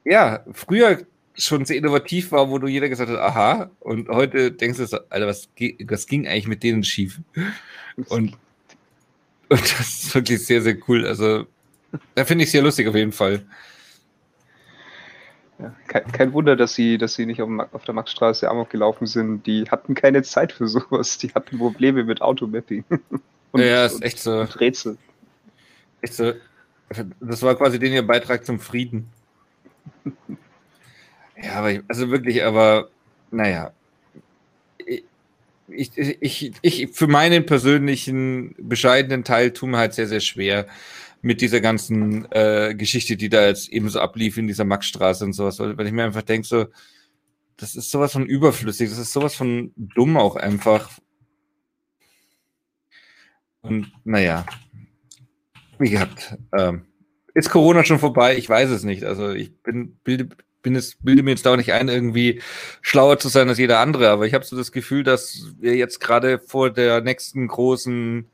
[0.04, 1.06] ja, früher
[1.36, 5.00] schon sehr innovativ war, wo du jeder gesagt hat, aha, und heute denkst du, so,
[5.10, 5.48] Alter, was,
[5.88, 7.20] was ging eigentlich mit denen schief?
[7.96, 8.38] Und,
[9.50, 11.08] und das ist wirklich sehr, sehr cool.
[11.08, 11.46] Also,
[12.16, 13.46] da finde ich sehr lustig auf jeden Fall.
[15.60, 19.06] Ja, kein, kein, Wunder, dass sie, dass sie nicht auf, auf der Maxstraße Amok gelaufen
[19.06, 19.46] sind.
[19.46, 21.18] Die hatten keine Zeit für sowas.
[21.18, 22.86] Die hatten Probleme mit Automapping.
[23.52, 24.42] Und, ja, ist echt so.
[24.42, 24.98] Rätsel.
[26.02, 26.34] Echt so.
[27.20, 29.10] Das war quasi den ihr Beitrag zum Frieden.
[31.42, 32.90] Ja, aber ich, also wirklich, aber
[33.32, 33.72] naja.
[35.70, 40.66] Ich, ich, ich, für meinen persönlichen bescheidenen Teil tue mir halt sehr, sehr schwer
[41.22, 45.34] mit dieser ganzen äh, Geschichte, die da jetzt eben so ablief in dieser Maxstraße und
[45.34, 46.68] sowas, weil, ich mir einfach denke, so,
[47.58, 50.90] das ist sowas von überflüssig, das ist sowas von dumm auch einfach.
[53.62, 54.46] Und naja,
[55.78, 56.38] wie gehabt.
[56.58, 56.86] Ähm,
[57.34, 58.38] ist Corona schon vorbei?
[58.38, 59.04] Ich weiß es nicht.
[59.04, 60.30] Also ich bin, bilde,
[60.62, 62.42] bin es, bilde mir jetzt da auch nicht ein, irgendwie
[62.82, 66.00] schlauer zu sein als jeder andere, aber ich habe so das Gefühl, dass wir jetzt
[66.00, 68.28] gerade vor der nächsten großen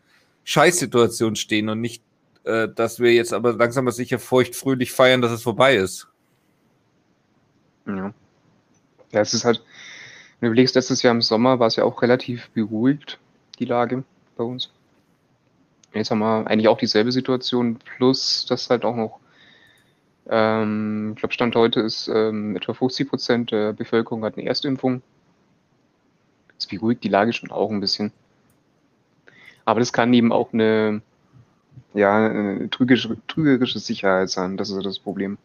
[0.44, 2.04] Scheißsituation stehen und nicht,
[2.46, 6.08] äh, dass wir jetzt aber langsam aber sicher feuchtfröhlich feiern, dass es vorbei ist.
[7.88, 8.14] Ja.
[9.12, 9.64] Ja, es ist halt,
[10.40, 13.20] wenn du überlegst, letztes Jahr im Sommer war es ja auch relativ beruhigt,
[13.60, 14.04] die Lage
[14.36, 14.72] bei uns.
[15.94, 19.20] Jetzt haben wir eigentlich auch dieselbe Situation, plus dass halt auch noch,
[20.30, 25.02] ähm, ich glaube, Stand heute ist ähm, etwa 50 Prozent der Bevölkerung hat eine Erstimpfung.
[26.58, 28.12] Das beruhigt die Lage schon auch ein bisschen.
[29.64, 31.02] Aber das kann eben auch eine,
[31.94, 34.58] ja, eine trügerische, trügerische Sicherheit sein.
[34.58, 35.38] Das ist das Problem.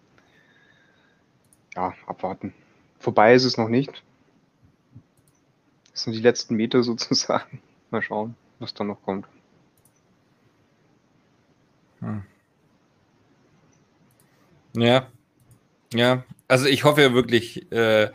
[1.75, 2.53] Ja, abwarten.
[2.99, 4.03] Vorbei ist es noch nicht.
[5.93, 7.61] Das sind die letzten Meter sozusagen.
[7.91, 9.27] Mal schauen, was da noch kommt.
[12.01, 12.23] Hm.
[14.75, 15.09] Ja,
[15.93, 16.25] ja.
[16.49, 18.11] Also ich hoffe ja wirklich, äh,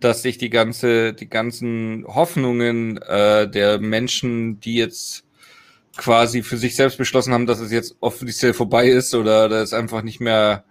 [0.00, 5.25] dass sich die ganze, die ganzen Hoffnungen äh, der Menschen, die jetzt
[5.96, 10.02] quasi für sich selbst beschlossen haben, dass es jetzt offiziell vorbei ist oder das einfach
[10.02, 10.64] nicht mehr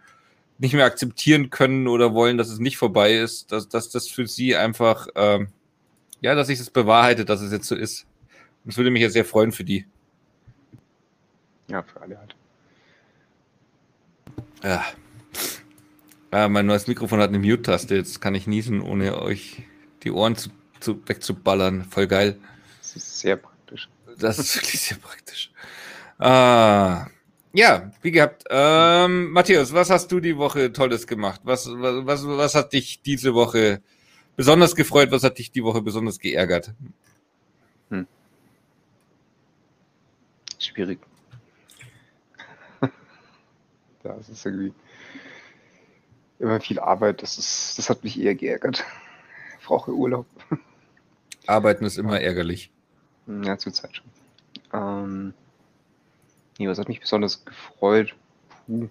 [0.58, 4.28] nicht mehr akzeptieren können oder wollen, dass es nicht vorbei ist, dass, dass das für
[4.28, 5.50] sie einfach, ähm,
[6.22, 8.06] ja, dass sich das bewahrheitet, dass es jetzt so ist.
[8.64, 9.86] Das würde mich ja sehr freuen für die.
[11.68, 12.36] Ja, für alle halt.
[14.64, 14.84] Ja.
[16.32, 16.50] ja.
[16.50, 17.96] Mein neues Mikrofon hat eine Mute-Taste.
[17.96, 19.64] Jetzt kann ich niesen, ohne euch
[20.04, 20.50] die Ohren zu,
[20.80, 21.86] zu, wegzuballern.
[21.86, 22.38] Voll geil.
[22.80, 23.55] Das ist sehr praktisch.
[24.20, 25.52] Das ist wirklich sehr praktisch.
[26.18, 27.08] Ah,
[27.54, 28.44] ja, wie gehabt.
[28.50, 31.42] Ähm, Matthias, was hast du die Woche Tolles gemacht?
[31.44, 33.82] Was, was, was, was hat dich diese Woche
[34.36, 35.12] besonders gefreut?
[35.12, 36.74] Was hat dich die Woche besonders geärgert?
[37.90, 38.08] Hm.
[40.60, 41.00] Schwierig.
[44.04, 44.72] Das ist irgendwie
[46.38, 47.24] immer viel Arbeit.
[47.24, 48.84] Das, ist, das hat mich eher geärgert.
[49.60, 50.28] Ich brauche Urlaub.
[51.48, 52.72] Arbeiten ist immer ärgerlich.
[53.28, 54.06] Ja, zur Zeit schon.
[54.74, 55.34] Ähm,
[56.58, 58.16] nee, was hat mich besonders gefreut?
[58.68, 58.88] Puh.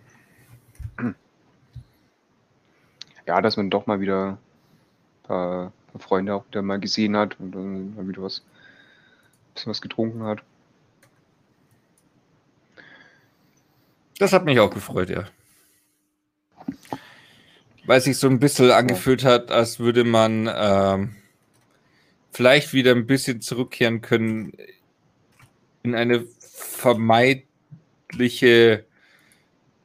[3.27, 7.39] Ja, dass man doch mal wieder ein paar, paar Freunde auch wieder mal gesehen hat
[7.41, 10.43] und dann mal wieder was, ein bisschen was getrunken hat.
[14.19, 15.25] Das hat mich auch gefreut, ja.
[17.87, 21.17] Weil sich so ein bisschen angefühlt hat, als würde man ähm,
[22.35, 24.53] vielleicht wieder ein bisschen zurückkehren können
[25.85, 28.85] in eine vermeidliche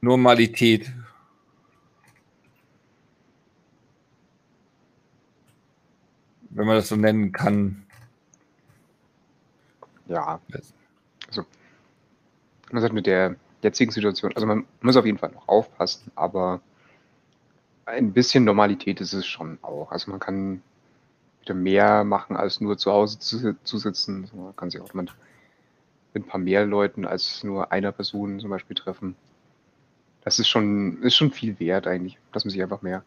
[0.00, 0.90] Normalität.
[6.50, 7.86] Wenn man das so nennen kann.
[10.08, 10.40] Ja.
[11.28, 11.46] Also,
[12.72, 16.60] man sagt mit der jetzigen Situation, also man muss auf jeden Fall noch aufpassen, aber
[17.86, 19.92] ein bisschen Normalität ist es schon auch.
[19.92, 20.62] Also man kann
[21.50, 24.30] wieder mehr machen, als nur zu Hause zu, zu sitzen.
[24.32, 25.12] Man kann sich auch mit,
[26.14, 29.16] mit ein paar mehr Leuten als nur einer Person zum Beispiel treffen.
[30.22, 33.02] Das ist schon, ist schon viel wert eigentlich, dass man sich einfach mehr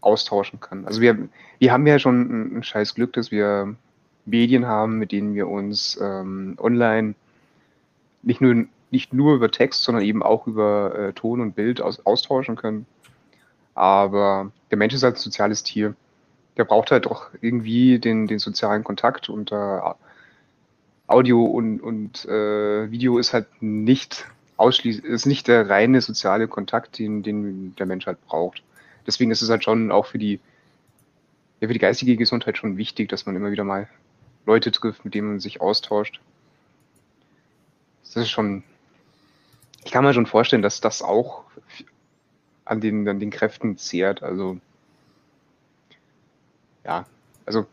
[0.00, 0.84] austauschen kann.
[0.84, 3.74] Also wir, wir haben ja schon ein, ein scheiß Glück, dass wir
[4.26, 7.14] Medien haben, mit denen wir uns ähm, online
[8.22, 12.04] nicht nur, nicht nur über Text, sondern eben auch über äh, Ton und Bild aus,
[12.06, 12.86] austauschen können.
[13.74, 15.94] Aber der Mensch ist halt ein soziales Tier.
[16.58, 19.80] Der braucht halt auch irgendwie den, den sozialen Kontakt und äh,
[21.06, 24.26] Audio und, und äh, Video ist halt nicht
[24.58, 28.62] ausschließlich, ist nicht der reine soziale Kontakt, den, den der Mensch halt braucht.
[29.06, 30.40] Deswegen ist es halt schon auch für die,
[31.60, 33.88] ja, für die geistige Gesundheit schon wichtig, dass man immer wieder mal
[34.44, 36.20] Leute trifft, mit denen man sich austauscht.
[38.02, 38.64] Das ist schon,
[39.84, 41.44] ich kann mir schon vorstellen, dass das auch
[42.64, 44.22] an den, an den Kräften zehrt.
[44.22, 44.58] Also,
[46.88, 47.06] ja,
[47.46, 47.66] also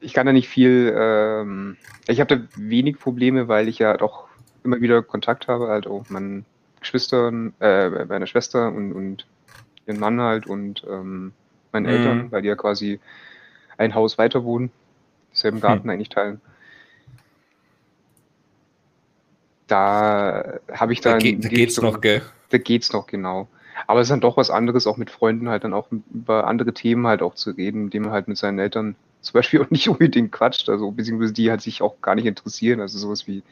[0.00, 1.76] ich kann da nicht viel, ähm,
[2.06, 4.28] ich habe da wenig Probleme, weil ich ja doch
[4.62, 6.46] immer wieder Kontakt habe, halt auch meinen
[6.80, 9.26] Geschwistern, äh, meiner Schwester und, und
[9.86, 11.32] ihren Mann halt und ähm,
[11.72, 11.92] meinen mhm.
[11.92, 13.00] Eltern, weil die ja quasi
[13.76, 14.70] ein Haus weiter wohnen
[15.32, 15.90] selben Garten hm.
[15.90, 16.40] eigentlich teilen.
[19.66, 21.14] Da habe ich dann.
[21.14, 22.22] Da, geht, da geht's noch, gell?
[22.50, 23.48] Da geht's noch, genau.
[23.86, 26.72] Aber es ist dann doch was anderes, auch mit Freunden halt dann auch über andere
[26.74, 29.70] Themen halt auch zu reden, mit dem man halt mit seinen Eltern zum Beispiel auch
[29.70, 33.42] nicht unbedingt quatscht, also beziehungsweise die halt sich auch gar nicht interessieren, also sowas wie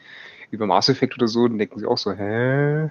[0.49, 2.89] über Mass Effect oder so, dann denken sie auch so, hä?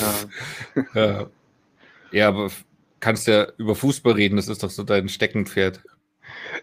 [0.00, 0.84] Ja.
[0.94, 1.26] ja.
[2.12, 2.50] ja, aber
[3.00, 5.80] kannst ja über Fußball reden, das ist doch so dein Steckenpferd.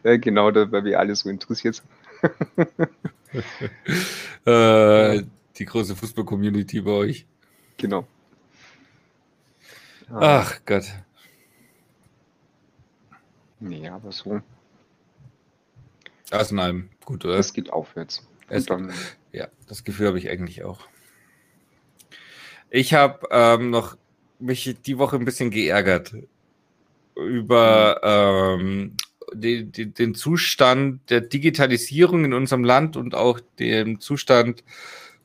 [0.04, 1.88] Äh, genau, da, weil wir alle so interessiert sind.
[4.46, 5.24] äh,
[5.58, 7.26] die große Fußball-Community bei euch.
[7.78, 8.08] Genau.
[10.10, 10.86] Ach Gott.
[13.60, 14.42] Nee, aber so.
[16.32, 17.36] Arsenal, gut, oder?
[17.36, 18.28] Es geht aufwärts.
[18.50, 18.94] Es, dann,
[19.32, 20.88] ja, das Gefühl habe ich eigentlich auch.
[22.70, 23.98] Ich habe ähm, noch
[24.40, 26.14] mich die Woche ein bisschen geärgert
[27.16, 28.62] über mhm.
[28.62, 28.98] ähm,
[29.34, 34.64] die, die, den Zustand der Digitalisierung in unserem Land und auch den Zustand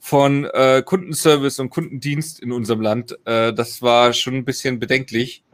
[0.05, 3.16] von äh, Kundenservice und Kundendienst in unserem Land.
[3.24, 5.44] Äh, das war schon ein bisschen bedenklich,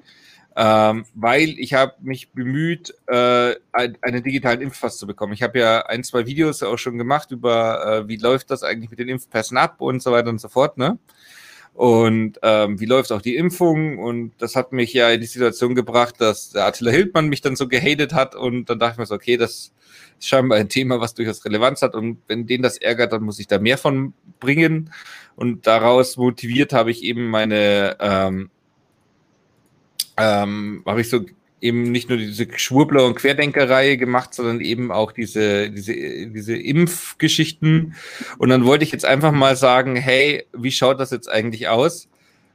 [0.57, 5.34] ähm, weil ich habe mich bemüht, äh, einen digitalen Impfpass zu bekommen.
[5.34, 8.88] Ich habe ja ein, zwei Videos auch schon gemacht über, äh, wie läuft das eigentlich
[8.88, 10.78] mit den Impfpässen ab und so weiter und so fort.
[10.78, 10.99] Ne?
[11.75, 13.99] Und ähm, wie läuft auch die Impfung?
[13.99, 17.57] Und das hat mich ja in die Situation gebracht, dass der Attila Hildmann mich dann
[17.57, 18.35] so gehatet hat.
[18.35, 19.73] Und dann dachte ich mir so, okay, das
[20.19, 21.95] ist scheinbar ein Thema, was durchaus Relevanz hat.
[21.95, 24.93] Und wenn den das ärgert, dann muss ich da mehr von bringen.
[25.37, 28.51] Und daraus motiviert habe ich eben meine, ähm,
[30.16, 31.25] ähm, habe ich so
[31.61, 35.95] eben nicht nur diese Schwurbler- und Querdenkerreihe gemacht, sondern eben auch diese, diese,
[36.29, 37.95] diese Impfgeschichten.
[38.39, 42.09] Und dann wollte ich jetzt einfach mal sagen, hey, wie schaut das jetzt eigentlich aus?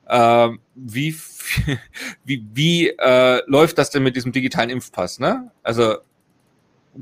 [0.08, 1.16] Äh, wie
[2.26, 5.20] wie, wie äh, läuft das denn mit diesem digitalen Impfpass?
[5.20, 5.52] Ne?
[5.62, 5.98] Also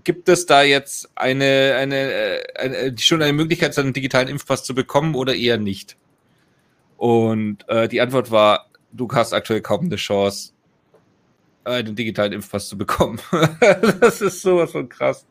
[0.04, 4.74] gibt es da jetzt eine, eine, äh, eine, schon eine Möglichkeit, einen digitalen Impfpass zu
[4.74, 5.98] bekommen oder eher nicht?
[6.98, 10.54] Und äh, die Antwort war, du hast aktuell kaum eine Chance,
[11.64, 13.20] einen digitalen Impfpass zu bekommen.
[14.00, 15.28] das ist sowas von krass.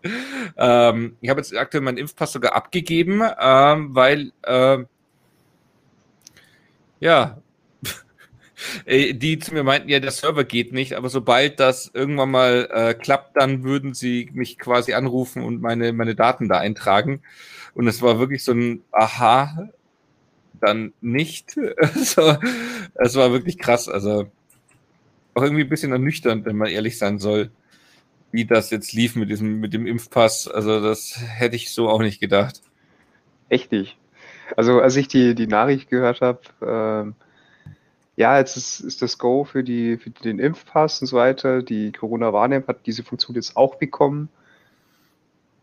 [0.57, 4.85] Ähm, ich habe jetzt aktuell meinen Impfpass sogar abgegeben, ähm, weil äh,
[7.01, 7.41] ja,
[8.87, 12.95] die zu mir meinten, ja, der Server geht nicht, aber sobald das irgendwann mal äh,
[12.95, 17.23] klappt, dann würden sie mich quasi anrufen und meine, meine Daten da eintragen.
[17.75, 19.71] Und es war wirklich so ein Aha,
[20.61, 21.57] dann nicht.
[21.79, 22.37] also,
[22.95, 23.89] es war wirklich krass.
[23.89, 24.31] Also
[25.35, 27.51] auch irgendwie ein bisschen ernüchternd, wenn man ehrlich sein soll,
[28.33, 30.49] wie das jetzt lief mit diesem, mit dem Impfpass.
[30.49, 32.61] Also das hätte ich so auch nicht gedacht.
[33.49, 33.97] Echt nicht.
[34.57, 37.15] Also als ich die, die Nachricht gehört habe, ähm,
[38.17, 41.63] ja, jetzt ist, ist das Go für, die, für den Impfpass und so weiter.
[41.63, 44.29] Die Corona-Warn-App hat diese Funktion jetzt auch bekommen,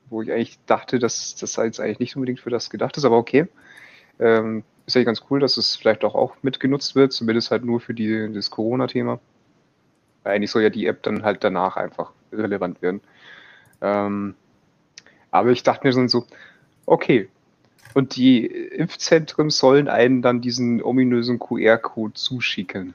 [0.09, 3.17] wo ich eigentlich dachte, dass das jetzt eigentlich nicht unbedingt für das gedacht ist, aber
[3.17, 3.47] okay.
[4.19, 7.79] Ähm, ist eigentlich ganz cool, dass es vielleicht auch, auch mitgenutzt wird, zumindest halt nur
[7.79, 9.19] für die, das Corona-Thema.
[10.27, 13.01] Eigentlich soll ja die App dann halt danach einfach relevant werden.
[13.81, 14.35] Ähm,
[15.31, 16.25] aber ich dachte mir dann so,
[16.85, 17.29] okay.
[17.93, 22.93] Und die Impfzentren sollen einen dann diesen ominösen QR-Code zuschicken.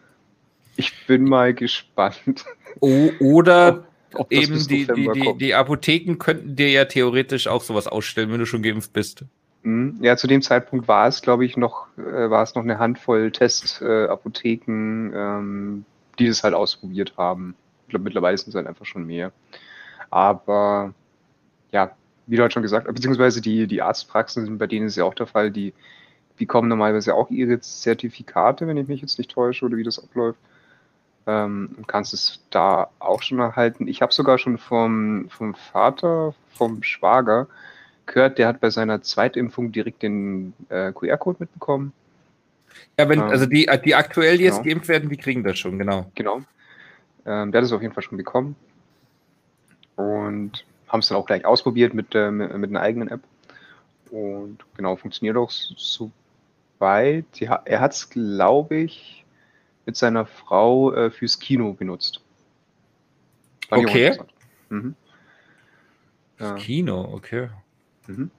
[0.76, 2.44] Ich bin mal gespannt.
[2.80, 7.62] O oder ob, ob eben die, die, die, die, Apotheken könnten dir ja theoretisch auch
[7.62, 9.24] sowas ausstellen, wenn du schon geimpft bist.
[9.62, 9.98] Mhm.
[10.00, 13.30] Ja, zu dem Zeitpunkt war es, glaube ich, noch, äh, war es noch eine Handvoll
[13.30, 15.84] Testapotheken, äh, ähm,
[16.18, 17.56] die das halt ausprobiert haben.
[17.86, 19.32] Ich glaube, mittlerweile sind es halt einfach schon mehr.
[20.10, 20.94] Aber
[21.72, 21.92] ja,
[22.26, 25.14] wie du halt schon gesagt hast, beziehungsweise die, die Arztpraxen, bei denen ist ja auch
[25.14, 25.74] der Fall, die
[26.36, 30.38] bekommen normalerweise auch ihre Zertifikate, wenn ich mich jetzt nicht täusche, oder wie das abläuft.
[31.26, 33.86] ähm, kannst es da auch schon erhalten.
[33.88, 37.48] Ich habe sogar schon vom, vom Vater, vom Schwager
[38.06, 41.92] gehört, der hat bei seiner Zweitimpfung direkt den äh, QR-Code mitbekommen.
[42.98, 44.74] Ja, wenn, ähm, also die, die aktuell jetzt genau.
[44.74, 46.10] geimpft werden, die kriegen das schon, genau.
[46.14, 46.42] Genau.
[47.24, 48.56] Ähm, der hat es auf jeden Fall schon bekommen.
[49.96, 53.22] Und haben es dann auch gleich ausprobiert mit, äh, mit, mit, einer eigenen App.
[54.10, 56.10] Und genau, funktioniert auch so
[56.78, 57.40] weit.
[57.40, 59.24] Er hat es, glaube ich,
[59.86, 62.20] mit seiner Frau äh, fürs Kino benutzt.
[63.68, 64.18] Fand okay.
[64.68, 64.94] Mhm.
[66.38, 66.54] Ja.
[66.54, 67.48] Kino, okay.
[68.06, 68.30] Mhm.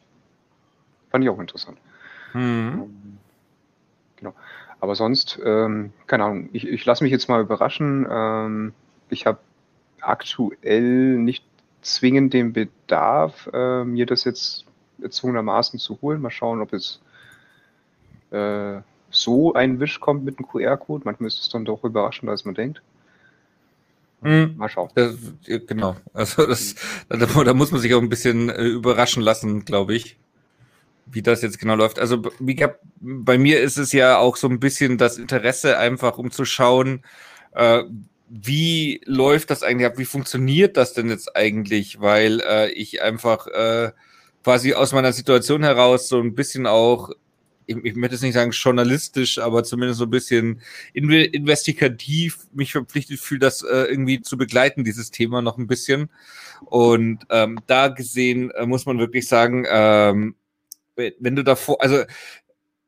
[1.09, 1.79] Fand ich auch interessant.
[2.33, 2.89] Mhm.
[4.23, 4.35] Genau.
[4.79, 8.07] Aber sonst, ähm, keine Ahnung, ich, ich lasse mich jetzt mal überraschen.
[8.09, 8.73] Ähm,
[9.09, 9.39] ich habe
[9.99, 11.43] aktuell nicht
[11.81, 14.65] zwingend den Bedarf, äh, mir das jetzt
[15.01, 16.21] erzwungenermaßen zu holen.
[16.21, 17.01] Mal schauen, ob es
[18.31, 21.03] äh, so ein Wisch kommt mit einem QR-Code.
[21.03, 22.81] Manchmal ist es dann doch überraschender, als man denkt.
[24.21, 24.53] Mhm.
[24.55, 24.89] Mal schauen.
[24.95, 25.15] Das,
[25.67, 25.97] genau.
[26.13, 26.75] Also das,
[27.09, 30.17] da, da, muss man sich auch ein bisschen äh, überraschen lassen, glaube ich,
[31.05, 31.99] wie das jetzt genau läuft.
[31.99, 32.21] Also
[32.99, 37.03] bei mir ist es ja auch so ein bisschen das Interesse, einfach um zu schauen,
[37.53, 37.83] äh,
[38.29, 39.97] wie läuft das eigentlich ab?
[39.97, 42.01] Wie funktioniert das denn jetzt eigentlich?
[42.01, 43.91] Weil äh, ich einfach äh,
[44.43, 47.11] quasi aus meiner Situation heraus so ein bisschen auch
[47.65, 50.61] ich, ich möchte jetzt nicht sagen journalistisch, aber zumindest so ein bisschen
[50.93, 56.09] investigativ mich verpflichtet fühle, das äh, irgendwie zu begleiten, dieses Thema noch ein bisschen.
[56.65, 60.35] Und ähm, da gesehen äh, muss man wirklich sagen, ähm,
[60.95, 62.03] wenn du davor, also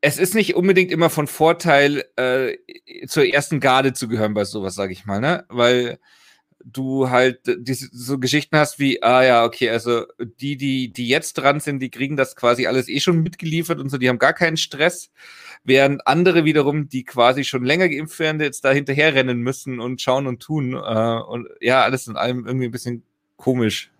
[0.01, 2.57] es ist nicht unbedingt immer von Vorteil, äh,
[3.07, 5.45] zur ersten Garde zu gehören bei sowas, sage ich mal, ne?
[5.49, 5.99] Weil
[6.63, 11.33] du halt diese so Geschichten hast wie, ah ja, okay, also die, die, die jetzt
[11.33, 14.33] dran sind, die kriegen das quasi alles eh schon mitgeliefert und so, die haben gar
[14.33, 15.11] keinen Stress,
[15.63, 20.01] während andere wiederum, die quasi schon länger geimpft werden, jetzt da hinterher rennen müssen und
[20.01, 20.73] schauen und tun.
[20.73, 23.03] Äh, und ja, alles in allem irgendwie ein bisschen
[23.37, 23.91] komisch.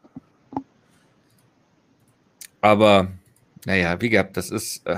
[2.62, 3.12] Aber,
[3.66, 4.86] naja, wie gehabt, das ist.
[4.86, 4.97] Äh,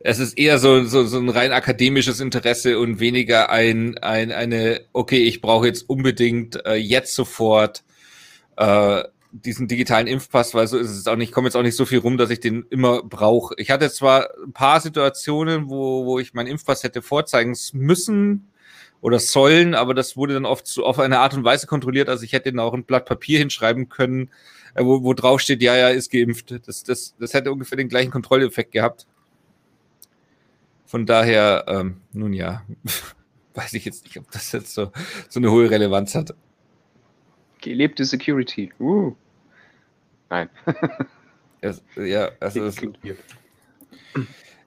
[0.00, 4.82] es ist eher so, so, so ein rein akademisches Interesse und weniger ein, ein eine,
[4.92, 7.84] okay, ich brauche jetzt unbedingt äh, jetzt sofort
[8.56, 11.84] äh, diesen digitalen Impfpass, weil so ist es auch nicht, komme jetzt auch nicht so
[11.84, 13.54] viel rum, dass ich den immer brauche.
[13.58, 18.52] Ich hatte zwar ein paar Situationen, wo, wo ich meinen Impfpass hätte vorzeigen müssen
[19.00, 22.24] oder sollen, aber das wurde dann oft so auf eine Art und Weise kontrolliert, also
[22.24, 24.30] ich hätte dann auch ein Blatt Papier hinschreiben können,
[24.78, 26.54] wo, wo drauf steht, ja, ja, ist geimpft.
[26.66, 29.06] Das, das, das hätte ungefähr den gleichen Kontrolleffekt gehabt.
[30.84, 32.64] Von daher, ähm, nun ja,
[33.54, 34.92] weiß ich jetzt nicht, ob das jetzt so,
[35.28, 36.34] so eine hohe Relevanz hat.
[37.60, 38.72] Gelebte Security.
[38.78, 39.14] Uh.
[40.30, 40.50] Nein.
[41.60, 42.76] es, ja, also es,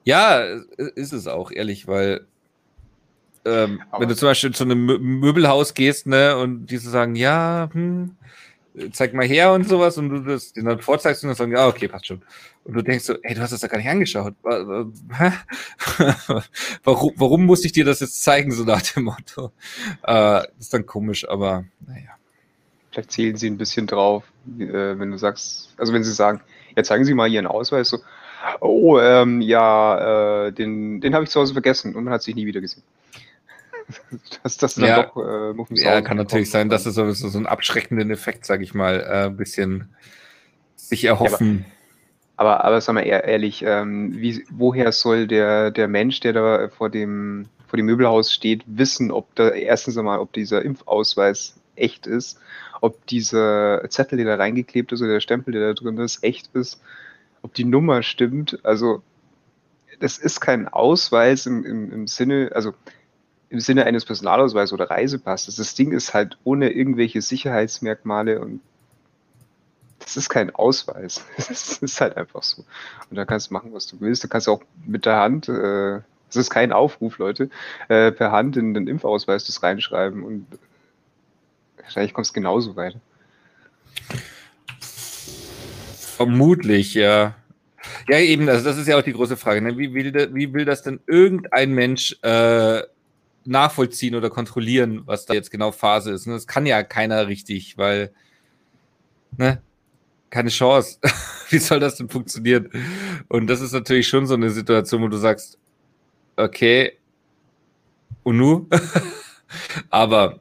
[0.04, 0.40] ja,
[0.76, 2.26] ist es auch, ehrlich, weil
[3.44, 7.70] ähm, wenn du zum Beispiel zu einem Möbelhaus gehst, ne, und die so sagen, ja,
[7.72, 8.16] hm,
[8.92, 11.66] zeig mal her und sowas und du das den dann vorzeigst und dann sagen, ja,
[11.66, 12.22] okay, passt schon.
[12.64, 14.34] Und du denkst so, ey, du hast das da gar nicht angeschaut.
[16.84, 19.52] warum, warum muss ich dir das jetzt zeigen, so nach dem Motto?
[20.06, 22.10] Äh, ist dann komisch, aber naja.
[22.90, 24.24] Vielleicht zählen sie ein bisschen drauf,
[24.58, 26.40] äh, wenn du sagst, also wenn sie sagen,
[26.76, 27.98] ja, zeigen Sie mal Ihren Ausweis, so,
[28.60, 32.34] oh, ähm, ja, äh, den, den habe ich zu Hause vergessen und man hat sich
[32.34, 32.82] nie wieder gesehen.
[34.42, 37.46] dass das dann ja, doch äh, Ja, kann natürlich sein, dass es so, so, einen
[37.46, 39.94] abschreckenden Effekt, sage ich mal, äh, ein bisschen
[40.76, 41.58] sich erhoffen.
[41.58, 41.72] Ja,
[42.36, 46.68] aber, aber, aber sag mal ehrlich, ähm, wie, woher soll der, der Mensch, der da
[46.68, 52.06] vor dem, vor dem Möbelhaus steht, wissen, ob da erstens einmal, ob dieser Impfausweis echt
[52.06, 52.38] ist,
[52.80, 56.54] ob dieser Zettel, der da reingeklebt ist oder der Stempel, der da drin ist, echt
[56.54, 56.80] ist,
[57.42, 58.58] ob die Nummer stimmt.
[58.64, 59.02] Also
[60.00, 62.72] das ist kein Ausweis im, im, im Sinne, also
[63.50, 65.56] im Sinne eines Personalausweises oder Reisepasses.
[65.56, 68.60] Das Ding ist halt ohne irgendwelche Sicherheitsmerkmale und
[69.98, 71.24] das ist kein Ausweis.
[71.36, 72.64] Das ist halt einfach so.
[73.10, 74.24] Und da kannst du machen, was du willst.
[74.24, 77.50] Du kannst auch mit der Hand, äh, das ist kein Aufruf, Leute,
[77.88, 80.46] äh, per Hand in den Impfausweis das reinschreiben und
[81.82, 83.00] wahrscheinlich kommst du genauso weiter.
[86.16, 87.34] Vermutlich, ja.
[88.08, 89.60] Ja, eben, also das ist ja auch die große Frage.
[89.60, 89.76] Ne?
[89.76, 92.82] Wie, will, wie will das denn irgendein Mensch äh,
[93.44, 96.26] nachvollziehen oder kontrollieren, was da jetzt genau Phase ist.
[96.26, 98.12] Und das kann ja keiner richtig, weil,
[99.36, 99.62] ne,
[100.30, 100.98] keine Chance.
[101.50, 102.70] Wie soll das denn funktionieren?
[103.28, 105.58] Und das ist natürlich schon so eine Situation, wo du sagst,
[106.36, 106.98] okay,
[108.22, 108.68] und nu?
[109.90, 110.40] Aber,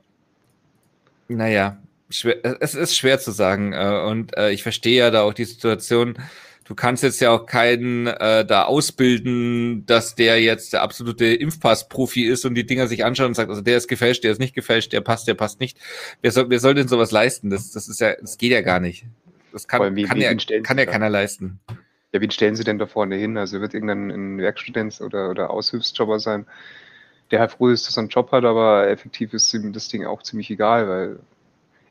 [1.28, 1.78] naja,
[2.10, 3.74] schwer, es ist schwer zu sagen.
[3.74, 6.18] Äh, und äh, ich verstehe ja da auch die Situation.
[6.70, 12.24] Du kannst jetzt ja auch keinen äh, da ausbilden, dass der jetzt der absolute Impfpass-Profi
[12.26, 14.54] ist und die Dinger sich anschaut und sagt, also der ist gefälscht, der ist nicht
[14.54, 15.80] gefälscht, der passt, der passt nicht.
[16.22, 17.50] Wer soll, wer soll denn sowas leisten?
[17.50, 19.04] Das, das ist ja, das geht ja gar nicht.
[19.52, 21.60] Das kann, wie, kann, wie ja, kann ja keiner leisten.
[22.12, 23.36] Ja, wen stellen Sie denn da vorne hin?
[23.38, 26.46] Also wird irgendein Werkstudent oder, oder Aushilfsjobber sein,
[27.32, 30.06] der halt froh ist, dass er einen Job hat, aber effektiv ist ihm das Ding
[30.06, 31.20] auch ziemlich egal, weil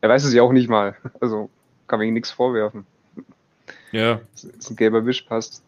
[0.00, 0.94] er weiß es ja auch nicht mal.
[1.20, 1.50] Also
[1.88, 2.86] kann man ihm nichts vorwerfen.
[3.92, 4.20] Ja.
[4.32, 5.62] Das ist ein gelber Wisch, passt.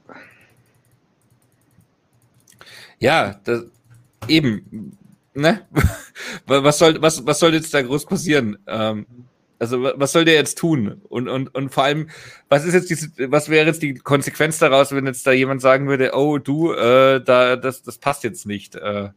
[2.99, 3.65] Ja, das,
[4.29, 4.97] eben.
[5.35, 5.67] Ne?
[6.47, 8.59] was, soll, was, was soll jetzt da groß passieren?
[8.67, 9.07] Ähm,
[9.59, 11.03] also was soll der jetzt tun?
[11.09, 12.09] Und, und, und vor allem,
[12.49, 15.87] was ist jetzt die, was wäre jetzt die Konsequenz daraus, wenn jetzt da jemand sagen
[15.87, 18.75] würde, oh du, äh, da, das, das passt jetzt nicht.
[18.75, 19.11] Äh,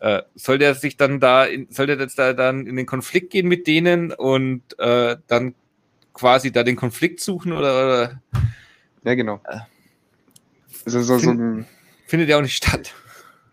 [0.00, 3.30] äh, soll der sich dann da, in, soll der jetzt da dann in den Konflikt
[3.30, 5.54] gehen mit denen und äh, dann
[6.12, 7.84] quasi da den Konflikt suchen oder?
[7.84, 8.22] oder?
[9.04, 9.40] Ja, genau.
[9.44, 9.58] Äh,
[10.84, 11.66] so, so, so ein,
[12.06, 12.94] findet ja auch nicht statt.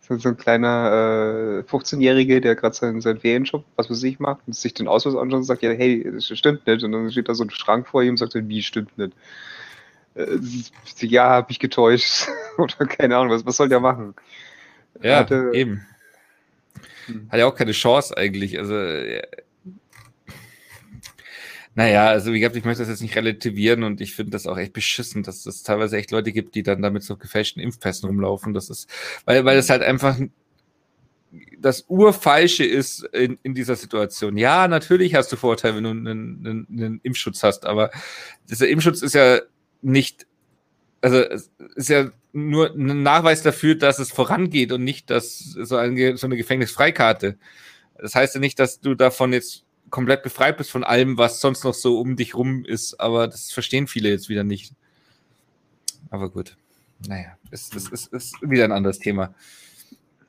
[0.02, 4.42] So, so ein kleiner äh, 15-Jährige, der gerade seinen, seinen Ferienjob, was weiß ich, macht
[4.48, 6.84] und sich den Ausweis anschaut und sagt, ja, hey, das stimmt nicht.
[6.84, 9.14] Und dann steht da so ein Schrank vor ihm und sagt, wie stimmt nicht.
[10.16, 10.38] Äh,
[11.06, 12.28] ja, hab ich getäuscht.
[12.58, 14.16] oder keine Ahnung, was, was soll der machen?
[15.02, 15.86] Ja, hatte, eben.
[17.06, 17.30] Hm.
[17.30, 18.58] Hat ja auch keine Chance eigentlich.
[18.58, 18.74] Also,
[21.80, 24.58] naja, also wie gesagt, ich möchte das jetzt nicht relativieren und ich finde das auch
[24.58, 28.54] echt beschissen, dass es teilweise echt Leute gibt, die dann damit so gefälschten Impfpässen rumlaufen.
[28.54, 28.90] Das ist,
[29.24, 30.18] weil, weil es halt einfach
[31.58, 34.36] das Urfalsche ist in, in dieser Situation.
[34.36, 36.08] Ja, natürlich hast du Vorteile, wenn du einen,
[36.46, 37.92] einen, einen Impfschutz hast, aber
[38.50, 39.40] dieser Impfschutz ist ja
[39.82, 40.28] nicht,
[41.00, 41.24] also
[41.76, 46.28] ist ja nur ein Nachweis dafür, dass es vorangeht und nicht dass so, eine, so
[46.28, 47.38] eine Gefängnisfreikarte.
[47.98, 51.64] Das heißt ja nicht, dass du davon jetzt komplett befreit bist von allem, was sonst
[51.64, 53.00] noch so um dich rum ist.
[53.00, 54.74] Aber das verstehen viele jetzt wieder nicht.
[56.10, 56.56] Aber gut.
[57.08, 59.34] Naja, es, es, es ist wieder ein anderes Thema.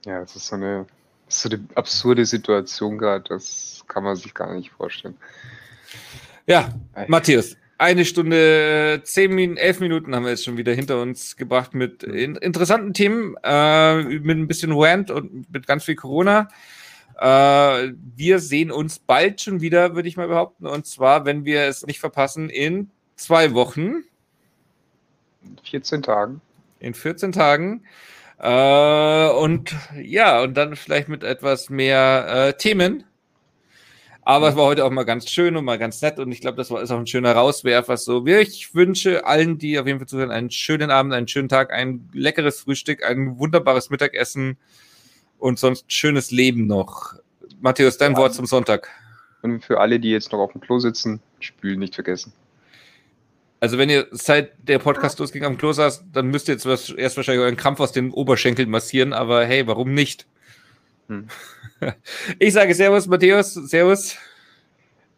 [0.05, 0.87] Ja, es ist so eine,
[1.29, 3.25] ist so eine absurde Situation gerade.
[3.29, 5.17] Das kann man sich gar nicht vorstellen.
[6.47, 6.73] Ja,
[7.09, 11.75] Matthias, eine Stunde, zehn Minuten, elf Minuten haben wir jetzt schon wieder hinter uns gebracht
[11.75, 16.49] mit in, interessanten Themen, äh, mit ein bisschen Rant und mit ganz viel Corona.
[17.19, 20.67] Äh, wir sehen uns bald schon wieder, würde ich mal behaupten.
[20.67, 24.05] Und zwar, wenn wir es nicht verpassen, in zwei Wochen.
[25.43, 26.41] In 14 Tagen.
[26.79, 27.85] In 14 Tagen.
[28.39, 33.05] Äh, und ja, und dann vielleicht mit etwas mehr äh, Themen.
[34.23, 36.57] Aber es war heute auch mal ganz schön und mal ganz nett und ich glaube,
[36.57, 37.97] das war ist auch ein schöner Rauswerfer.
[37.97, 41.73] So, ich wünsche allen, die auf jeden Fall zuhören, einen schönen Abend, einen schönen Tag,
[41.73, 44.59] ein leckeres Frühstück, ein wunderbares Mittagessen
[45.41, 47.15] und sonst schönes Leben noch.
[47.61, 48.19] Matthäus, dein ja.
[48.19, 48.89] Wort zum Sonntag.
[49.43, 52.33] Und für alle, die jetzt noch auf dem Klo sitzen, spülen nicht vergessen.
[53.59, 56.91] Also wenn ihr seit der Podcast losging am Klo saß, dann müsst ihr jetzt was,
[56.91, 60.27] erst wahrscheinlich euren Krampf aus den Oberschenkeln massieren, aber hey, warum nicht?
[61.09, 61.29] Hm.
[62.39, 64.17] Ich sage Servus, Matthäus, Servus.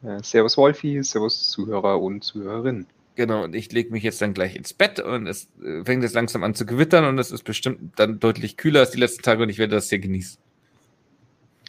[0.03, 2.87] Ja, servus, Wolfi, Servus, Zuhörer und Zuhörerinnen.
[3.15, 6.15] Genau, und ich lege mich jetzt dann gleich ins Bett und es äh, fängt jetzt
[6.15, 9.43] langsam an zu gewittern und es ist bestimmt dann deutlich kühler als die letzten Tage
[9.43, 10.39] und ich werde das sehr genießen.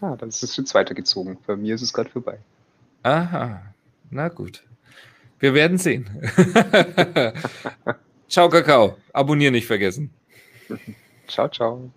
[0.01, 1.37] Ah, dann ist es jetzt weitergezogen.
[1.45, 2.39] Bei mir ist es gerade vorbei.
[3.03, 3.61] Aha,
[4.09, 4.63] na gut.
[5.39, 6.09] Wir werden sehen.
[8.29, 8.97] ciao, Kakao.
[9.11, 10.09] Abonnieren nicht vergessen.
[11.27, 11.91] ciao, ciao.